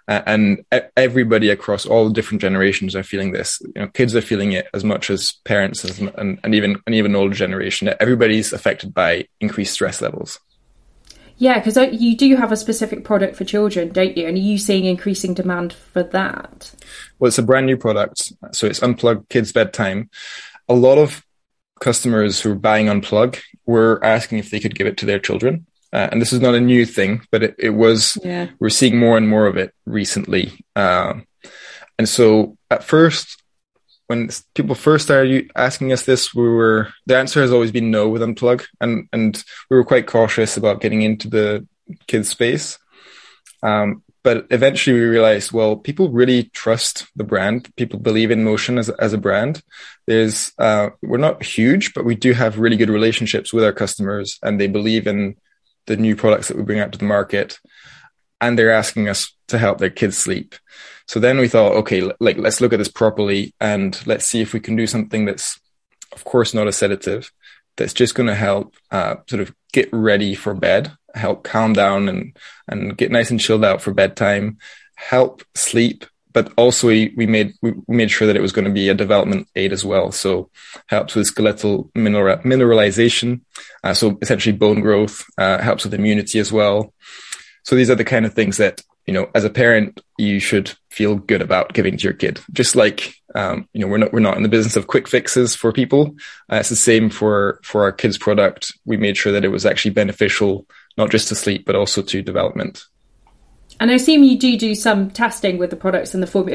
Uh, 0.07 0.21
and 0.25 0.65
everybody 0.97 1.49
across 1.49 1.85
all 1.85 2.09
different 2.09 2.41
generations 2.41 2.93
are 2.93 3.03
feeling 3.03 3.31
this. 3.31 3.61
You 3.61 3.83
know, 3.83 3.87
kids 3.87 4.15
are 4.15 4.21
feeling 4.21 4.51
it 4.51 4.67
as 4.73 4.83
much 4.83 5.09
as 5.09 5.33
parents 5.45 5.85
as, 5.85 5.99
and, 5.99 6.39
and 6.43 6.55
even 6.55 6.75
an 6.85 6.93
even 6.93 7.15
older 7.15 7.33
generation. 7.33 7.93
Everybody's 8.01 8.51
affected 8.51 8.93
by 8.93 9.27
increased 9.39 9.73
stress 9.73 10.01
levels. 10.01 10.39
Yeah, 11.37 11.59
because 11.59 11.77
you 11.99 12.15
do 12.15 12.35
have 12.35 12.51
a 12.51 12.57
specific 12.57 13.03
product 13.03 13.35
for 13.35 13.43
children, 13.43 13.89
don't 13.89 14.15
you? 14.17 14.27
And 14.27 14.37
are 14.37 14.41
you 14.41 14.57
seeing 14.57 14.85
increasing 14.85 15.33
demand 15.33 15.73
for 15.73 16.03
that? 16.03 16.73
Well, 17.19 17.27
it's 17.27 17.37
a 17.37 17.43
brand 17.43 17.65
new 17.65 17.77
product. 17.77 18.31
So 18.51 18.67
it's 18.67 18.81
Unplugged 18.81 19.29
Kids 19.29 19.51
Bedtime. 19.51 20.09
A 20.69 20.73
lot 20.73 20.97
of 20.97 21.25
customers 21.81 22.39
who 22.39 22.51
are 22.51 22.55
buying 22.55 22.85
Unplug 22.85 23.41
were 23.65 23.99
asking 24.03 24.37
if 24.37 24.51
they 24.51 24.59
could 24.59 24.75
give 24.75 24.87
it 24.87 24.97
to 24.97 25.05
their 25.05 25.19
children. 25.19 25.65
Uh, 25.91 26.09
and 26.11 26.21
this 26.21 26.33
is 26.33 26.39
not 26.39 26.55
a 26.55 26.61
new 26.61 26.85
thing, 26.85 27.21
but 27.29 27.43
it, 27.43 27.55
it 27.59 27.69
was, 27.71 28.17
yeah. 28.23 28.47
we're 28.59 28.69
seeing 28.69 28.97
more 28.97 29.17
and 29.17 29.29
more 29.29 29.45
of 29.45 29.57
it 29.57 29.73
recently. 29.85 30.65
Uh, 30.75 31.15
and 31.99 32.09
so 32.09 32.57
at 32.71 32.83
first, 32.83 33.42
when 34.13 34.29
people 34.53 34.75
first 34.75 35.05
started 35.05 35.51
asking 35.55 35.91
us 35.91 36.05
this, 36.05 36.35
we 36.35 36.47
were, 36.47 36.89
the 37.07 37.17
answer 37.17 37.41
has 37.41 37.51
always 37.51 37.71
been 37.71 37.89
no 37.89 38.07
with 38.07 38.21
Unplug. 38.21 38.63
And, 38.79 39.09
and 39.11 39.43
we 39.69 39.77
were 39.77 39.83
quite 39.83 40.05
cautious 40.05 40.55
about 40.55 40.81
getting 40.81 41.01
into 41.01 41.27
the 41.29 41.67
kids 42.05 42.29
space. 42.29 42.77
Um, 43.63 44.03
but 44.23 44.45
eventually 44.51 44.99
we 44.99 45.05
realized, 45.05 45.51
well, 45.51 45.75
people 45.75 46.09
really 46.09 46.43
trust 46.53 47.07
the 47.15 47.23
brand. 47.23 47.75
People 47.75 47.99
believe 47.99 48.29
in 48.29 48.43
Motion 48.43 48.77
as, 48.77 48.89
as 48.89 49.13
a 49.13 49.17
brand. 49.17 49.63
There's, 50.05 50.53
uh, 50.59 50.91
we're 51.01 51.17
not 51.17 51.43
huge, 51.43 51.93
but 51.95 52.05
we 52.05 52.15
do 52.15 52.33
have 52.33 52.59
really 52.59 52.77
good 52.77 52.91
relationships 52.91 53.51
with 53.51 53.63
our 53.63 53.73
customers 53.73 54.37
and 54.43 54.61
they 54.61 54.67
believe 54.67 55.07
in 55.07 55.37
the 55.87 55.97
new 55.97 56.15
products 56.15 56.47
that 56.47 56.57
we 56.57 56.63
bring 56.63 56.79
out 56.79 56.91
to 56.91 56.99
the 56.99 57.05
market. 57.05 57.59
And 58.39 58.59
they're 58.59 58.71
asking 58.71 59.09
us 59.09 59.35
to 59.47 59.57
help 59.57 59.79
their 59.79 59.89
kids 59.89 60.17
sleep. 60.17 60.55
So 61.07 61.19
then 61.19 61.37
we 61.37 61.47
thought, 61.47 61.73
okay, 61.73 62.09
like, 62.19 62.37
let's 62.37 62.61
look 62.61 62.73
at 62.73 62.79
this 62.79 62.87
properly 62.91 63.53
and 63.59 63.99
let's 64.07 64.25
see 64.25 64.41
if 64.41 64.53
we 64.53 64.59
can 64.59 64.75
do 64.75 64.87
something 64.87 65.25
that's, 65.25 65.59
of 66.11 66.23
course, 66.23 66.53
not 66.53 66.67
a 66.67 66.71
sedative, 66.71 67.31
that's 67.75 67.93
just 67.93 68.15
going 68.15 68.27
to 68.27 68.35
help, 68.35 68.75
uh, 68.91 69.15
sort 69.27 69.41
of 69.41 69.53
get 69.71 69.89
ready 69.91 70.35
for 70.35 70.53
bed 70.53 70.93
help 71.15 71.43
calm 71.43 71.73
down 71.73 72.09
and, 72.09 72.37
and 72.67 72.97
get 72.97 73.11
nice 73.11 73.31
and 73.31 73.39
chilled 73.39 73.65
out 73.65 73.81
for 73.81 73.93
bedtime, 73.93 74.57
help 74.95 75.43
sleep. 75.55 76.05
But 76.31 76.51
also 76.57 76.87
we, 76.87 77.13
we 77.15 77.27
made, 77.27 77.53
we 77.61 77.73
made 77.87 78.09
sure 78.09 78.25
that 78.25 78.35
it 78.35 78.41
was 78.41 78.51
going 78.51 78.65
to 78.65 78.71
be 78.71 78.89
a 78.89 78.95
development 78.95 79.47
aid 79.55 79.71
as 79.71 79.85
well. 79.85 80.11
So 80.11 80.49
helps 80.87 81.13
with 81.13 81.27
skeletal 81.27 81.91
mineral, 81.93 82.37
mineralization. 82.37 83.41
Uh, 83.83 83.93
so 83.93 84.17
essentially 84.21 84.57
bone 84.57 84.81
growth, 84.81 85.23
uh, 85.37 85.61
helps 85.61 85.83
with 85.83 85.93
immunity 85.93 86.39
as 86.39 86.51
well. 86.51 86.91
So 87.63 87.75
these 87.75 87.91
are 87.91 87.95
the 87.95 88.03
kind 88.03 88.25
of 88.25 88.33
things 88.33 88.57
that, 88.57 88.81
you 89.05 89.13
know, 89.13 89.29
as 89.35 89.43
a 89.43 89.49
parent, 89.49 90.01
you 90.17 90.39
should 90.39 90.73
feel 90.89 91.15
good 91.15 91.41
about 91.41 91.73
giving 91.73 91.97
to 91.97 92.03
your 92.03 92.13
kid. 92.13 92.39
Just 92.51 92.75
like, 92.75 93.13
um, 93.35 93.67
you 93.73 93.81
know, 93.81 93.87
we're 93.87 93.97
not, 93.97 94.13
we're 94.13 94.19
not 94.19 94.37
in 94.37 94.43
the 94.43 94.49
business 94.49 94.75
of 94.75 94.87
quick 94.87 95.07
fixes 95.07 95.55
for 95.55 95.71
people. 95.71 96.15
Uh, 96.51 96.57
it's 96.57 96.69
the 96.69 96.75
same 96.75 97.09
for, 97.09 97.59
for 97.63 97.83
our 97.83 97.91
kids 97.91 98.17
product. 98.17 98.71
We 98.85 98.97
made 98.97 99.17
sure 99.17 99.31
that 99.33 99.45
it 99.45 99.49
was 99.49 99.65
actually 99.65 99.91
beneficial 99.91 100.65
not 100.97 101.09
just 101.09 101.27
to 101.29 101.35
sleep, 101.35 101.65
but 101.65 101.75
also 101.75 102.01
to 102.01 102.21
development. 102.21 102.85
And 103.79 103.89
I 103.89 103.95
assume 103.95 104.23
you 104.23 104.37
do 104.37 104.55
do 104.57 104.75
some 104.75 105.09
testing 105.09 105.57
with 105.57 105.69
the 105.71 105.75
products 105.75 106.13
and 106.13 106.21
the 106.21 106.27
form 106.27 106.45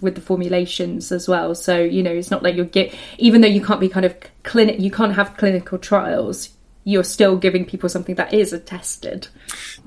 with 0.00 0.14
the 0.16 0.20
formulations 0.20 1.12
as 1.12 1.28
well. 1.28 1.54
So 1.54 1.78
you 1.78 2.02
know, 2.02 2.10
it's 2.10 2.30
not 2.30 2.42
like 2.42 2.56
you're 2.56 2.64
get 2.64 2.94
even 3.16 3.40
though 3.40 3.48
you 3.48 3.64
can't 3.64 3.80
be 3.80 3.88
kind 3.88 4.04
of 4.04 4.16
clinic, 4.42 4.80
you 4.80 4.90
can't 4.90 5.14
have 5.14 5.36
clinical 5.36 5.78
trials. 5.78 6.50
You're 6.88 7.04
still 7.04 7.36
giving 7.36 7.64
people 7.66 7.88
something 7.88 8.14
that 8.14 8.32
is 8.32 8.52
attested. 8.52 9.28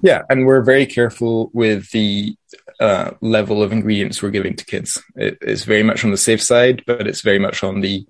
Yeah, 0.02 0.22
and 0.30 0.46
we're 0.46 0.62
very 0.62 0.86
careful 0.86 1.50
with 1.52 1.90
the 1.92 2.36
uh, 2.80 3.12
level 3.22 3.64
of 3.64 3.72
ingredients 3.72 4.22
we're 4.22 4.30
giving 4.30 4.56
to 4.56 4.66
kids. 4.66 5.02
It 5.16 5.40
is 5.42 5.64
very 5.64 5.84
much 5.84 6.06
on 6.06 6.12
the 6.12 6.18
safe 6.18 6.44
side, 6.44 6.84
but 6.86 7.08
it's 7.08 7.22
very 7.22 7.40
much 7.40 7.64
on 7.64 7.82
the 7.82 8.06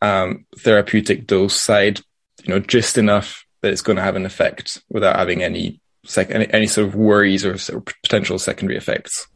um, 0.00 0.46
therapeutic 0.58 1.26
dose 1.26 1.56
side. 1.56 2.00
You 2.44 2.54
know, 2.54 2.60
just 2.60 2.96
enough 2.96 3.44
that 3.62 3.72
it's 3.72 3.82
going 3.82 3.96
to 3.96 4.02
have 4.02 4.16
an 4.16 4.26
effect 4.26 4.82
without 4.88 5.16
having 5.16 5.42
any 5.42 5.80
sec- 6.04 6.30
any, 6.30 6.52
any 6.52 6.66
sort 6.66 6.88
of 6.88 6.94
worries 6.94 7.44
or, 7.44 7.56
or 7.74 7.82
potential 8.02 8.38
secondary 8.38 8.76
effects. 8.76 9.26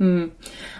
Mm. 0.00 0.30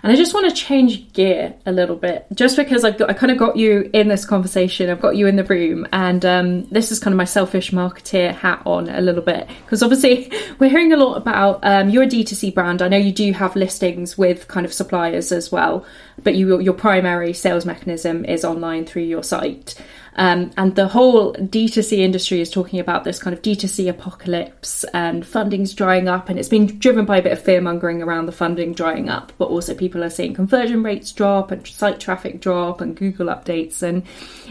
And 0.02 0.12
I 0.12 0.16
just 0.16 0.32
want 0.32 0.48
to 0.48 0.56
change 0.56 1.12
gear 1.12 1.54
a 1.66 1.72
little 1.72 1.96
bit, 1.96 2.26
just 2.32 2.56
because 2.56 2.84
I've 2.84 2.96
got, 2.96 3.10
I 3.10 3.12
kind 3.12 3.30
of 3.30 3.36
got 3.36 3.54
you 3.54 3.90
in 3.92 4.08
this 4.08 4.24
conversation. 4.24 4.88
I've 4.88 5.02
got 5.02 5.14
you 5.14 5.26
in 5.26 5.36
the 5.36 5.44
room, 5.44 5.86
and 5.92 6.24
um, 6.24 6.64
this 6.70 6.90
is 6.90 6.98
kind 6.98 7.12
of 7.12 7.18
my 7.18 7.26
selfish 7.26 7.70
marketeer 7.70 8.34
hat 8.34 8.62
on 8.64 8.88
a 8.88 9.02
little 9.02 9.22
bit, 9.22 9.46
because 9.64 9.82
obviously 9.82 10.32
we're 10.58 10.70
hearing 10.70 10.94
a 10.94 10.96
lot 10.96 11.16
about 11.16 11.60
um, 11.62 11.90
your 11.90 12.06
D2C 12.06 12.54
brand. 12.54 12.80
I 12.80 12.88
know 12.88 12.96
you 12.96 13.12
do 13.12 13.30
have 13.34 13.56
listings 13.56 14.16
with 14.16 14.48
kind 14.48 14.64
of 14.64 14.72
suppliers 14.72 15.32
as 15.32 15.52
well, 15.52 15.84
but 16.22 16.34
you, 16.34 16.58
your 16.58 16.74
primary 16.74 17.34
sales 17.34 17.66
mechanism 17.66 18.24
is 18.24 18.42
online 18.42 18.86
through 18.86 19.02
your 19.02 19.22
site. 19.22 19.78
Um, 20.16 20.50
and 20.56 20.74
the 20.74 20.88
whole 20.88 21.34
D2C 21.34 21.98
industry 21.98 22.40
is 22.40 22.50
talking 22.50 22.80
about 22.80 23.04
this 23.04 23.22
kind 23.22 23.34
of 23.34 23.42
D2C 23.42 23.88
apocalypse 23.88 24.84
and 24.92 25.24
funding's 25.24 25.74
drying 25.74 26.08
up. 26.08 26.28
And 26.28 26.38
it's 26.38 26.48
been 26.48 26.78
driven 26.78 27.04
by 27.04 27.18
a 27.18 27.22
bit 27.22 27.32
of 27.32 27.42
fear 27.42 27.60
mongering 27.60 28.02
around 28.02 28.26
the 28.26 28.32
funding 28.32 28.74
drying 28.74 29.08
up, 29.08 29.32
but 29.38 29.46
also 29.46 29.74
people 29.74 30.02
are 30.02 30.10
seeing 30.10 30.34
conversion 30.34 30.82
rates 30.82 31.12
drop 31.12 31.50
and 31.50 31.66
site 31.66 32.00
traffic 32.00 32.40
drop 32.40 32.80
and 32.80 32.96
Google 32.96 33.28
updates. 33.28 33.82
And 33.82 34.02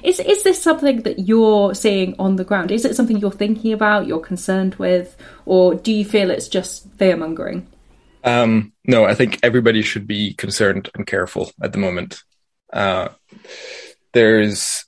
is, 0.04 0.20
is 0.20 0.44
this 0.44 0.62
something 0.62 1.04
that 1.04 1.20
you're 1.20 1.76
seeing 1.76 2.16
on 2.20 2.38
the 2.38 2.46
ground? 2.46 2.72
Is 2.72 2.86
it 2.86 2.96
something 2.96 3.18
you're 3.18 3.32
thinking 3.32 3.74
about, 3.74 4.08
you're 4.08 4.20
concerned 4.20 4.76
with, 4.76 5.18
or 5.46 5.76
do 5.76 5.92
you 5.92 6.06
feel 6.06 6.32
it's 6.32 6.48
just 6.48 6.90
fear 6.94 7.18
mongering? 7.18 7.68
Um, 8.24 8.74
no, 8.86 9.06
I 9.06 9.16
think 9.16 9.40
everybody 9.44 9.82
should 9.82 10.08
be 10.08 10.34
concerned 10.34 10.90
and 10.96 11.06
careful 11.06 11.52
at 11.62 11.72
the 11.72 11.78
moment. 11.78 12.24
Uh, 12.72 13.10
there's 14.14 14.86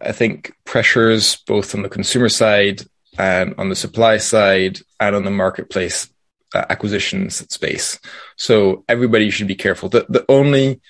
I 0.00 0.12
think 0.12 0.52
pressures 0.64 1.36
both 1.46 1.74
on 1.74 1.82
the 1.82 1.88
consumer 1.88 2.28
side 2.28 2.82
and 3.18 3.54
on 3.58 3.68
the 3.68 3.76
supply 3.76 4.18
side 4.18 4.80
and 4.98 5.16
on 5.16 5.24
the 5.24 5.30
marketplace 5.30 6.08
uh, 6.54 6.64
acquisitions 6.68 7.36
space. 7.52 7.98
So 8.36 8.84
everybody 8.88 9.30
should 9.30 9.46
be 9.46 9.54
careful. 9.54 9.88
The, 9.88 10.06
the 10.08 10.24
only, 10.28 10.80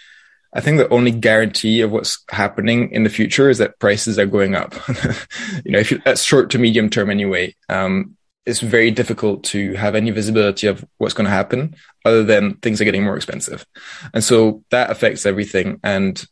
I 0.52 0.60
think 0.60 0.78
the 0.78 0.88
only 0.88 1.10
guarantee 1.10 1.80
of 1.80 1.92
what's 1.92 2.22
happening 2.30 2.90
in 2.92 3.04
the 3.04 3.10
future 3.10 3.50
is 3.50 3.58
that 3.58 3.78
prices 3.78 4.18
are 4.18 4.26
going 4.26 4.54
up. 4.54 4.74
you 5.64 5.72
know, 5.72 5.78
if 5.78 5.90
you, 5.90 6.00
that's 6.04 6.22
short 6.22 6.50
to 6.50 6.58
medium 6.58 6.90
term 6.90 7.10
anyway. 7.10 7.54
Um, 7.68 8.16
it's 8.46 8.60
very 8.60 8.90
difficult 8.90 9.44
to 9.44 9.74
have 9.74 9.94
any 9.94 10.10
visibility 10.10 10.66
of 10.66 10.84
what's 10.96 11.14
going 11.14 11.26
to 11.26 11.30
happen 11.30 11.76
other 12.04 12.24
than 12.24 12.54
things 12.56 12.80
are 12.80 12.84
getting 12.84 13.04
more 13.04 13.16
expensive. 13.16 13.66
And 14.14 14.24
so 14.24 14.64
that 14.70 14.90
affects 14.90 15.26
everything. 15.26 15.78
And 15.84 16.24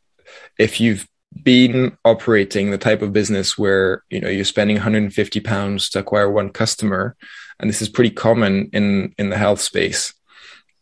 if 0.59 0.81
you've 0.81 1.07
been 1.43 1.97
operating 2.05 2.71
the 2.71 2.79
type 2.79 3.03
of 3.03 3.13
business 3.13 3.59
where 3.59 4.03
you 4.11 4.21
know 4.21 4.29
you're 4.29 4.45
spending 4.45 4.77
150 4.77 5.41
pounds 5.41 5.91
to 5.91 5.99
acquire 5.99 6.31
one 6.31 6.51
customer 6.51 7.17
and 7.61 7.69
this 7.69 7.83
is 7.83 7.89
pretty 7.89 8.11
common 8.11 8.71
in 8.73 9.15
in 9.19 9.29
the 9.29 9.37
health 9.37 9.61
space 9.61 10.15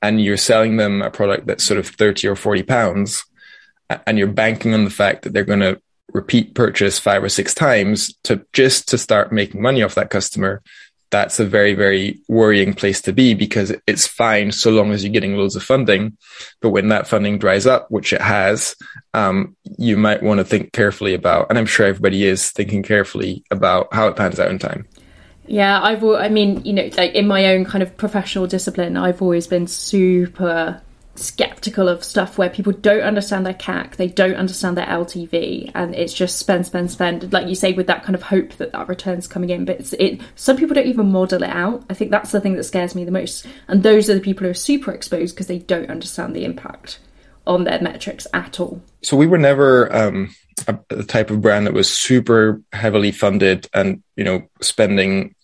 and 0.03 0.23
you're 0.23 0.37
selling 0.37 0.77
them 0.77 1.03
a 1.03 1.11
product 1.11 1.47
that's 1.47 1.65
sort 1.65 1.79
of 1.79 1.89
30 1.89 2.29
or 2.29 2.37
40 2.37 2.63
pounds 2.63 3.25
and 4.07 4.19
you're 4.19 4.29
banking 4.29 4.75
on 4.75 4.85
the 4.85 4.91
fact 4.91 5.23
that 5.23 5.33
they're 5.33 5.45
going 5.45 5.61
to 5.61 5.81
repeat 6.13 6.55
purchase 6.55 6.99
five 6.99 7.23
or 7.23 7.29
six 7.29 7.53
times 7.53 8.15
to 8.25 8.45
just 8.53 8.89
to 8.89 8.99
start 8.99 9.33
making 9.33 9.61
money 9.61 9.83
off 9.83 9.95
that 9.97 10.11
customer 10.11 10.63
that's 11.11 11.39
a 11.39 11.45
very, 11.45 11.75
very 11.75 12.21
worrying 12.29 12.75
place 12.75 13.01
to 13.03 13.13
be 13.13 13.35
because 13.35 13.73
it's 13.87 14.07
fine 14.07 14.53
so 14.53 14.71
long 14.71 14.93
as 14.93 15.05
you're 15.05 15.13
getting 15.13 15.37
loads 15.37 15.57
of 15.57 15.63
funding. 15.63 16.17
But 16.61 16.71
when 16.71 16.89
that 16.89 17.07
funding 17.07 17.39
dries 17.39 17.67
up, 17.67 17.91
which 17.91 18.13
it 18.13 18.21
has, 18.21 18.75
um, 19.15 19.57
you 19.79 19.97
might 19.97 20.23
want 20.23 20.39
to 20.39 20.45
think 20.45 20.73
carefully 20.73 21.15
about, 21.15 21.47
and 21.49 21.59
I'm 21.59 21.67
sure 21.67 21.87
everybody 21.87 22.25
is 22.25 22.51
thinking 22.51 22.83
carefully 22.83 23.45
about 23.51 23.93
how 23.93 24.09
it 24.09 24.17
pans 24.17 24.41
out 24.41 24.51
in 24.51 24.59
time. 24.59 24.87
Yeah, 25.47 25.81
I've, 25.81 26.03
I 26.03 26.29
mean, 26.29 26.65
you 26.65 26.73
know, 26.73 26.91
like 26.97 27.15
in 27.15 27.29
my 27.29 27.47
own 27.47 27.65
kind 27.65 27.83
of 27.83 27.97
professional 27.97 28.47
discipline, 28.47 28.97
I've 28.97 29.23
always 29.23 29.47
been 29.47 29.69
super 29.69 30.81
skeptical 31.19 31.89
of 31.89 32.05
stuff 32.05 32.39
where 32.39 32.51
people 32.51 32.73
don't 32.73 33.03
understand 33.03 33.47
their 33.47 33.55
CAC, 33.55 33.97
they 33.97 34.09
don't 34.09 34.35
understand 34.35 34.77
their 34.77 34.87
LTV, 34.87 35.71
and 35.75 35.95
it's 35.95 36.15
just 36.15 36.39
spend, 36.39 36.67
spend, 36.67 36.91
spend. 36.91 37.33
Like 37.33 37.49
you 37.49 37.55
say, 37.55 37.73
with 37.73 37.87
that 37.87 38.03
kind 38.05 38.15
of 38.15 38.23
hope 38.23 38.53
that 38.55 38.73
that 38.73 38.89
return's 38.89 39.27
coming 39.27 39.51
in. 39.51 39.65
But 39.65 39.93
it, 39.95 40.21
some 40.35 40.57
people 40.57 40.75
don't 40.75 40.87
even 40.87 41.11
model 41.11 41.43
it 41.43 41.51
out. 41.51 41.85
I 41.91 41.95
think 41.95 42.11
that's 42.11 42.33
the 42.33 42.41
thing 42.41 42.55
that 42.55 42.65
scares 42.65 42.95
me 42.95 43.05
the 43.05 43.11
most. 43.11 43.47
And 43.69 43.83
those 43.83 44.11
are 44.11 44.15
the 44.15 44.21
people 44.21 44.45
who 44.45 44.51
are 44.51 44.55
super 44.55 44.93
exposed 44.93 45.35
because 45.35 45.47
they 45.47 45.59
don't 45.59 45.91
understand 45.91 46.35
the 46.35 46.45
impact 46.45 46.99
on 47.47 47.65
their 47.65 47.81
metrics 47.81 48.27
at 48.35 48.59
all. 48.59 48.83
So 49.03 49.17
we 49.17 49.27
were 49.27 49.39
never 49.39 49.95
um, 49.95 50.35
a, 50.67 50.79
a 50.91 51.03
type 51.05 51.31
of 51.31 51.41
brand 51.41 51.67
that 51.67 51.75
was 51.75 51.93
super 51.93 52.61
heavily 52.73 53.13
funded 53.13 53.69
and 53.73 54.03
you 54.17 54.25
know 54.25 54.49
spending 54.61 55.35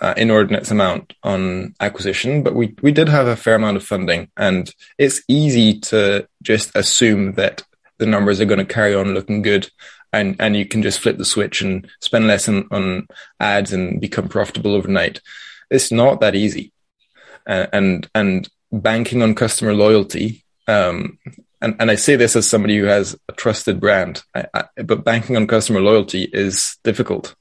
uh, 0.00 0.14
inordinate 0.16 0.70
amount 0.70 1.14
on 1.22 1.74
acquisition, 1.80 2.42
but 2.42 2.54
we, 2.54 2.74
we 2.82 2.92
did 2.92 3.08
have 3.08 3.26
a 3.26 3.36
fair 3.36 3.54
amount 3.54 3.76
of 3.76 3.84
funding 3.84 4.28
and 4.36 4.74
it's 4.98 5.22
easy 5.28 5.78
to 5.80 6.26
just 6.42 6.74
assume 6.74 7.34
that 7.34 7.62
the 7.98 8.06
numbers 8.06 8.40
are 8.40 8.46
going 8.46 8.58
to 8.58 8.74
carry 8.74 8.94
on 8.94 9.14
looking 9.14 9.42
good 9.42 9.70
and, 10.12 10.36
and 10.40 10.56
you 10.56 10.66
can 10.66 10.82
just 10.82 11.00
flip 11.00 11.18
the 11.18 11.24
switch 11.24 11.60
and 11.60 11.88
spend 12.00 12.26
less 12.26 12.48
on, 12.48 12.66
on 12.70 13.06
ads 13.38 13.72
and 13.72 14.00
become 14.00 14.28
profitable 14.28 14.74
overnight. 14.74 15.20
It's 15.70 15.92
not 15.92 16.20
that 16.20 16.34
easy. 16.34 16.72
Uh, 17.46 17.66
and, 17.72 18.08
and 18.14 18.48
banking 18.72 19.22
on 19.22 19.34
customer 19.34 19.74
loyalty, 19.74 20.44
um, 20.66 21.18
and, 21.60 21.76
and 21.78 21.90
I 21.90 21.94
say 21.94 22.16
this 22.16 22.36
as 22.36 22.48
somebody 22.48 22.78
who 22.78 22.84
has 22.84 23.16
a 23.28 23.32
trusted 23.32 23.80
brand, 23.80 24.22
I, 24.34 24.46
I, 24.54 24.82
but 24.82 25.04
banking 25.04 25.36
on 25.36 25.46
customer 25.46 25.80
loyalty 25.80 26.28
is 26.32 26.78
difficult. 26.84 27.34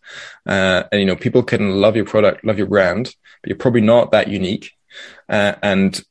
Uh, 0.45 0.83
and 0.91 0.99
you 0.99 1.05
know, 1.05 1.15
people 1.15 1.43
can 1.43 1.79
love 1.79 1.95
your 1.95 2.05
product, 2.05 2.43
love 2.43 2.57
your 2.57 2.67
brand, 2.67 3.15
but 3.41 3.49
you're 3.49 3.57
probably 3.57 3.81
not 3.81 4.11
that 4.11 4.27
unique. 4.27 4.71
Uh, 5.29 5.53
and 5.63 6.03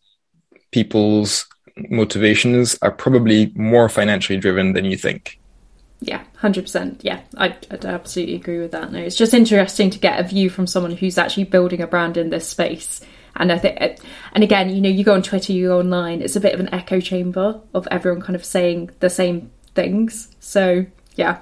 people's 0.71 1.47
motivations 1.77 2.79
are 2.83 2.91
probably 2.91 3.53
more 3.55 3.89
financially 3.89 4.39
driven 4.39 4.73
than 4.73 4.85
you 4.85 4.97
think. 4.97 5.39
Yeah, 6.01 6.23
hundred 6.37 6.63
percent. 6.63 7.01
Yeah, 7.03 7.21
I 7.37 7.57
I'd 7.71 7.85
absolutely 7.85 8.37
agree 8.37 8.61
with 8.61 8.71
that. 8.71 8.93
No, 8.93 9.01
it's 9.01 9.17
just 9.17 9.35
interesting 9.35 9.91
to 9.91 9.99
get 9.99 10.21
a 10.21 10.29
view 10.29 10.49
from 10.49 10.69
someone 10.69 10.93
who's 10.93 11.19
actually 11.19 11.45
building 11.45 11.81
a 11.81 11.89
brand 11.89 12.17
in 12.17 12.31
this 12.31 12.49
space. 12.49 13.01
And 13.39 13.53
I 13.53 13.59
think, 13.59 13.81
uh, 13.81 13.89
and 14.33 14.45
again, 14.45 14.71
you 14.71 14.81
know, 14.81 14.89
you 14.89 15.05
go 15.05 15.15
on 15.15 15.23
Twitter, 15.23 15.53
you 15.53 15.69
go 15.69 15.79
online, 15.79 16.21
it's 16.23 16.37
a 16.37 16.41
bit 16.41 16.55
of 16.55 16.61
an 16.61 16.73
echo 16.75 17.01
chamber 17.01 17.61
of 17.73 17.89
everyone 17.91 18.21
kind 18.21 18.37
of 18.37 18.45
saying 18.45 18.91
the 19.01 19.09
same 19.09 19.51
things. 19.75 20.35
So 20.41 20.87
yeah, 21.15 21.39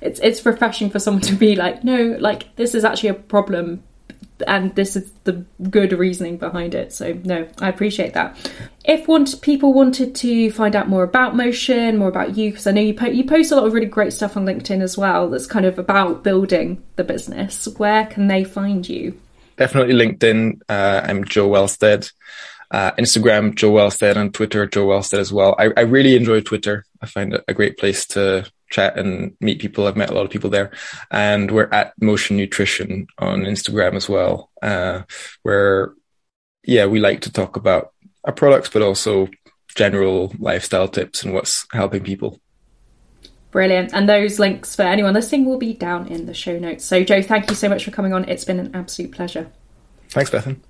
it's 0.00 0.20
it's 0.20 0.44
refreshing 0.46 0.90
for 0.90 0.98
someone 0.98 1.22
to 1.22 1.34
be 1.34 1.56
like, 1.56 1.84
no, 1.84 2.16
like 2.20 2.54
this 2.56 2.74
is 2.74 2.84
actually 2.84 3.10
a 3.10 3.14
problem 3.14 3.82
and 4.46 4.74
this 4.74 4.96
is 4.96 5.10
the 5.24 5.44
good 5.68 5.92
reasoning 5.92 6.36
behind 6.36 6.74
it. 6.74 6.92
So 6.92 7.12
no, 7.24 7.48
I 7.60 7.68
appreciate 7.68 8.14
that. 8.14 8.36
If 8.84 9.06
want 9.08 9.40
people 9.42 9.72
wanted 9.72 10.14
to 10.16 10.50
find 10.50 10.74
out 10.74 10.88
more 10.88 11.02
about 11.02 11.36
Motion, 11.36 11.98
more 11.98 12.08
about 12.08 12.36
you, 12.36 12.50
because 12.50 12.66
I 12.66 12.72
know 12.72 12.80
you 12.80 12.94
po- 12.94 13.06
you 13.06 13.24
post 13.24 13.52
a 13.52 13.56
lot 13.56 13.66
of 13.66 13.72
really 13.72 13.86
great 13.86 14.12
stuff 14.12 14.36
on 14.36 14.46
LinkedIn 14.46 14.82
as 14.82 14.96
well. 14.96 15.28
That's 15.28 15.46
kind 15.46 15.66
of 15.66 15.78
about 15.78 16.24
building 16.24 16.82
the 16.96 17.04
business. 17.04 17.66
Where 17.76 18.06
can 18.06 18.28
they 18.28 18.44
find 18.44 18.88
you? 18.88 19.20
Definitely 19.60 19.92
LinkedIn. 19.92 20.62
Uh, 20.70 21.02
I'm 21.04 21.22
Joe 21.22 21.46
Welstead. 21.46 22.10
Uh, 22.70 22.92
Instagram, 22.92 23.54
Joe 23.54 23.72
Welstead, 23.72 24.16
and 24.16 24.32
Twitter, 24.32 24.64
Joe 24.64 24.86
Welstead 24.86 25.18
as 25.18 25.34
well. 25.34 25.54
I, 25.58 25.68
I 25.76 25.80
really 25.82 26.16
enjoy 26.16 26.40
Twitter. 26.40 26.86
I 27.02 27.06
find 27.06 27.34
it 27.34 27.44
a 27.46 27.52
great 27.52 27.76
place 27.76 28.06
to 28.06 28.50
chat 28.70 28.98
and 28.98 29.36
meet 29.38 29.60
people. 29.60 29.86
I've 29.86 29.98
met 29.98 30.08
a 30.08 30.14
lot 30.14 30.24
of 30.24 30.30
people 30.30 30.48
there, 30.48 30.70
and 31.10 31.50
we're 31.50 31.68
at 31.72 31.92
Motion 32.00 32.38
Nutrition 32.38 33.06
on 33.18 33.42
Instagram 33.42 33.96
as 33.96 34.08
well, 34.08 34.50
uh, 34.62 35.02
where 35.42 35.92
yeah, 36.64 36.86
we 36.86 36.98
like 36.98 37.20
to 37.22 37.32
talk 37.32 37.56
about 37.56 37.92
our 38.24 38.32
products, 38.32 38.70
but 38.70 38.80
also 38.80 39.28
general 39.76 40.32
lifestyle 40.38 40.88
tips 40.88 41.22
and 41.22 41.34
what's 41.34 41.66
helping 41.70 42.02
people. 42.02 42.40
Brilliant. 43.50 43.92
And 43.92 44.08
those 44.08 44.38
links 44.38 44.76
for 44.76 44.82
anyone 44.82 45.14
listening 45.14 45.44
will 45.44 45.58
be 45.58 45.74
down 45.74 46.06
in 46.06 46.26
the 46.26 46.34
show 46.34 46.58
notes. 46.58 46.84
So, 46.84 47.02
Joe, 47.02 47.22
thank 47.22 47.50
you 47.50 47.56
so 47.56 47.68
much 47.68 47.84
for 47.84 47.90
coming 47.90 48.12
on. 48.12 48.28
It's 48.28 48.44
been 48.44 48.60
an 48.60 48.74
absolute 48.74 49.12
pleasure. 49.12 49.50
Thanks, 50.10 50.30
Bethan. 50.30 50.60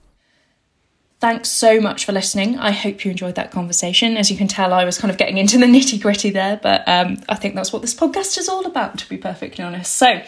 Thanks 1.20 1.50
so 1.50 1.82
much 1.82 2.06
for 2.06 2.12
listening. 2.12 2.58
I 2.58 2.70
hope 2.70 3.04
you 3.04 3.10
enjoyed 3.10 3.34
that 3.34 3.50
conversation. 3.50 4.16
As 4.16 4.30
you 4.30 4.38
can 4.38 4.48
tell, 4.48 4.72
I 4.72 4.86
was 4.86 4.96
kind 4.96 5.10
of 5.10 5.18
getting 5.18 5.36
into 5.36 5.58
the 5.58 5.66
nitty 5.66 6.00
gritty 6.00 6.30
there, 6.30 6.58
but 6.62 6.82
um, 6.88 7.18
I 7.28 7.34
think 7.34 7.54
that's 7.54 7.74
what 7.74 7.82
this 7.82 7.94
podcast 7.94 8.38
is 8.38 8.48
all 8.48 8.64
about, 8.64 8.96
to 9.00 9.06
be 9.06 9.18
perfectly 9.18 9.62
honest. 9.62 9.96
So, 9.96 10.22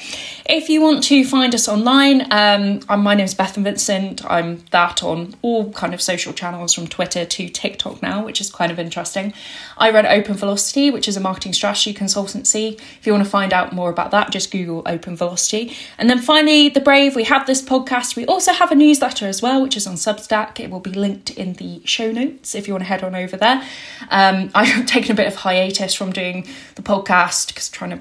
if 0.45 0.69
you 0.69 0.83
want 0.83 1.03
to 1.05 1.25
find 1.25 1.55
us 1.55 1.67
online, 1.67 2.31
um, 2.31 2.81
my 3.03 3.15
name 3.15 3.25
is 3.25 3.35
Bethan 3.35 3.65
Vincent. 3.65 4.23
I'm 4.31 4.65
that 4.71 5.03
on 5.03 5.35
all 5.41 5.73
kind 5.73 5.95
of 5.95 6.03
social 6.03 6.35
channels 6.35 6.75
from 6.75 6.87
Twitter 6.87 7.25
to 7.25 7.49
TikTok 7.49 8.03
now, 8.03 8.23
which 8.23 8.43
is 8.43 8.53
kind 8.53 8.71
of 8.71 8.79
interesting. 8.79 9.33
I 9.79 9.91
run 9.93 10.05
Open 10.05 10.35
Velocity, 10.35 10.91
which 10.91 11.09
is 11.09 11.17
a 11.17 11.21
marketing 11.21 11.55
strategy 11.55 11.95
consultancy. 11.95 12.75
If 12.75 13.07
you 13.07 13.15
want 13.15 13.25
to 13.25 13.31
find 13.31 13.55
out 13.55 13.73
more 13.73 13.89
about 13.89 14.11
that, 14.11 14.31
just 14.31 14.51
Google 14.51 14.83
Open 14.85 15.17
Velocity. 15.17 15.75
And 15.97 16.11
then 16.11 16.19
finally, 16.19 16.69
The 16.69 16.81
Brave, 16.81 17.17
we 17.17 17.25
have 17.25 17.47
this 17.47 17.63
podcast. 17.63 18.15
We 18.15 18.27
also 18.27 18.53
have 18.53 18.71
a 18.71 18.75
newsletter 18.75 19.27
as 19.27 19.41
well, 19.41 19.63
which 19.63 19.79
is 19.79 19.87
on 19.87 19.95
Substack. 19.95 20.61
It 20.61 20.69
will 20.69 20.82
be 20.83 20.93
linked 20.93 21.31
in 21.31 21.55
the 21.55 21.81
show 21.85 22.11
notes 22.13 22.55
if 22.55 22.67
you 22.67 22.75
want 22.75 22.83
to 22.83 22.89
head 22.89 23.03
on 23.03 23.15
over 23.15 23.37
there. 23.37 23.63
Um, 24.11 24.51
I've 24.55 24.87
taken 24.87 25.13
a 25.13 25.15
bit 25.15 25.27
of 25.27 25.37
hiatus 25.37 25.95
from 25.95 26.13
doing 26.13 26.47
the 26.75 26.83
podcast 26.83 27.49
because 27.49 27.69
trying 27.69 27.91
to 27.91 28.01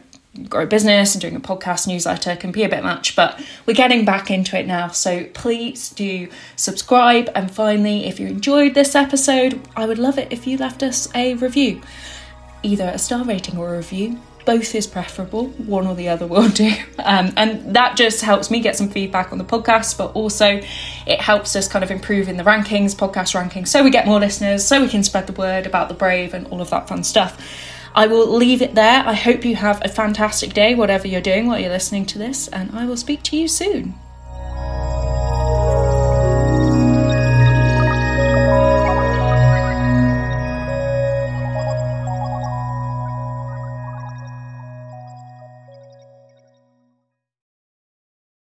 grow 0.49 0.63
a 0.63 0.67
business 0.67 1.13
and 1.13 1.21
doing 1.21 1.35
a 1.35 1.39
podcast 1.39 1.87
newsletter 1.87 2.35
can 2.35 2.51
be 2.51 2.63
a 2.63 2.69
bit 2.69 2.83
much, 2.83 3.15
but 3.15 3.41
we're 3.65 3.73
getting 3.73 4.05
back 4.05 4.31
into 4.31 4.57
it 4.57 4.65
now. 4.65 4.87
So 4.87 5.25
please 5.33 5.89
do 5.89 6.29
subscribe. 6.55 7.29
And 7.35 7.51
finally, 7.51 8.05
if 8.05 8.19
you 8.19 8.27
enjoyed 8.27 8.73
this 8.73 8.95
episode, 8.95 9.59
I 9.75 9.85
would 9.85 9.99
love 9.99 10.17
it 10.17 10.31
if 10.31 10.47
you 10.47 10.57
left 10.57 10.83
us 10.83 11.13
a 11.13 11.33
review, 11.35 11.81
either 12.63 12.85
a 12.85 12.97
star 12.97 13.23
rating 13.25 13.57
or 13.57 13.73
a 13.73 13.77
review 13.77 14.19
both 14.45 14.73
is 14.75 14.87
preferable 14.87 15.47
one 15.49 15.87
or 15.87 15.95
the 15.95 16.09
other 16.09 16.27
will 16.27 16.49
do. 16.49 16.71
Um, 16.99 17.33
and 17.37 17.75
that 17.75 17.97
just 17.97 18.21
helps 18.21 18.51
me 18.51 18.59
get 18.59 18.75
some 18.75 18.89
feedback 18.89 19.31
on 19.31 19.37
the 19.37 19.43
podcast 19.43 19.97
but 19.97 20.13
also 20.13 20.61
it 21.07 21.19
helps 21.19 21.55
us 21.55 21.67
kind 21.67 21.83
of 21.83 21.91
improve 21.91 22.29
in 22.29 22.37
the 22.37 22.43
rankings 22.43 22.95
podcast 22.95 23.39
rankings 23.39 23.67
so 23.67 23.83
we 23.83 23.89
get 23.89 24.05
more 24.05 24.19
listeners 24.19 24.65
so 24.65 24.81
we 24.81 24.87
can 24.87 25.03
spread 25.03 25.27
the 25.27 25.33
word 25.33 25.65
about 25.65 25.89
the 25.89 25.95
brave 25.95 26.33
and 26.33 26.47
all 26.47 26.61
of 26.61 26.69
that 26.69 26.87
fun 26.87 27.03
stuff. 27.03 27.41
I 27.93 28.07
will 28.07 28.27
leave 28.27 28.61
it 28.61 28.75
there. 28.75 29.03
I 29.05 29.13
hope 29.13 29.43
you 29.43 29.55
have 29.57 29.81
a 29.83 29.89
fantastic 29.89 30.53
day 30.53 30.75
whatever 30.75 31.07
you're 31.07 31.21
doing 31.21 31.47
while 31.47 31.59
you're 31.59 31.69
listening 31.69 32.05
to 32.07 32.17
this 32.17 32.47
and 32.47 32.71
i 32.71 32.85
will 32.85 32.97
speak 32.97 33.23
to 33.23 33.37
you 33.37 33.47
soon 33.47 33.93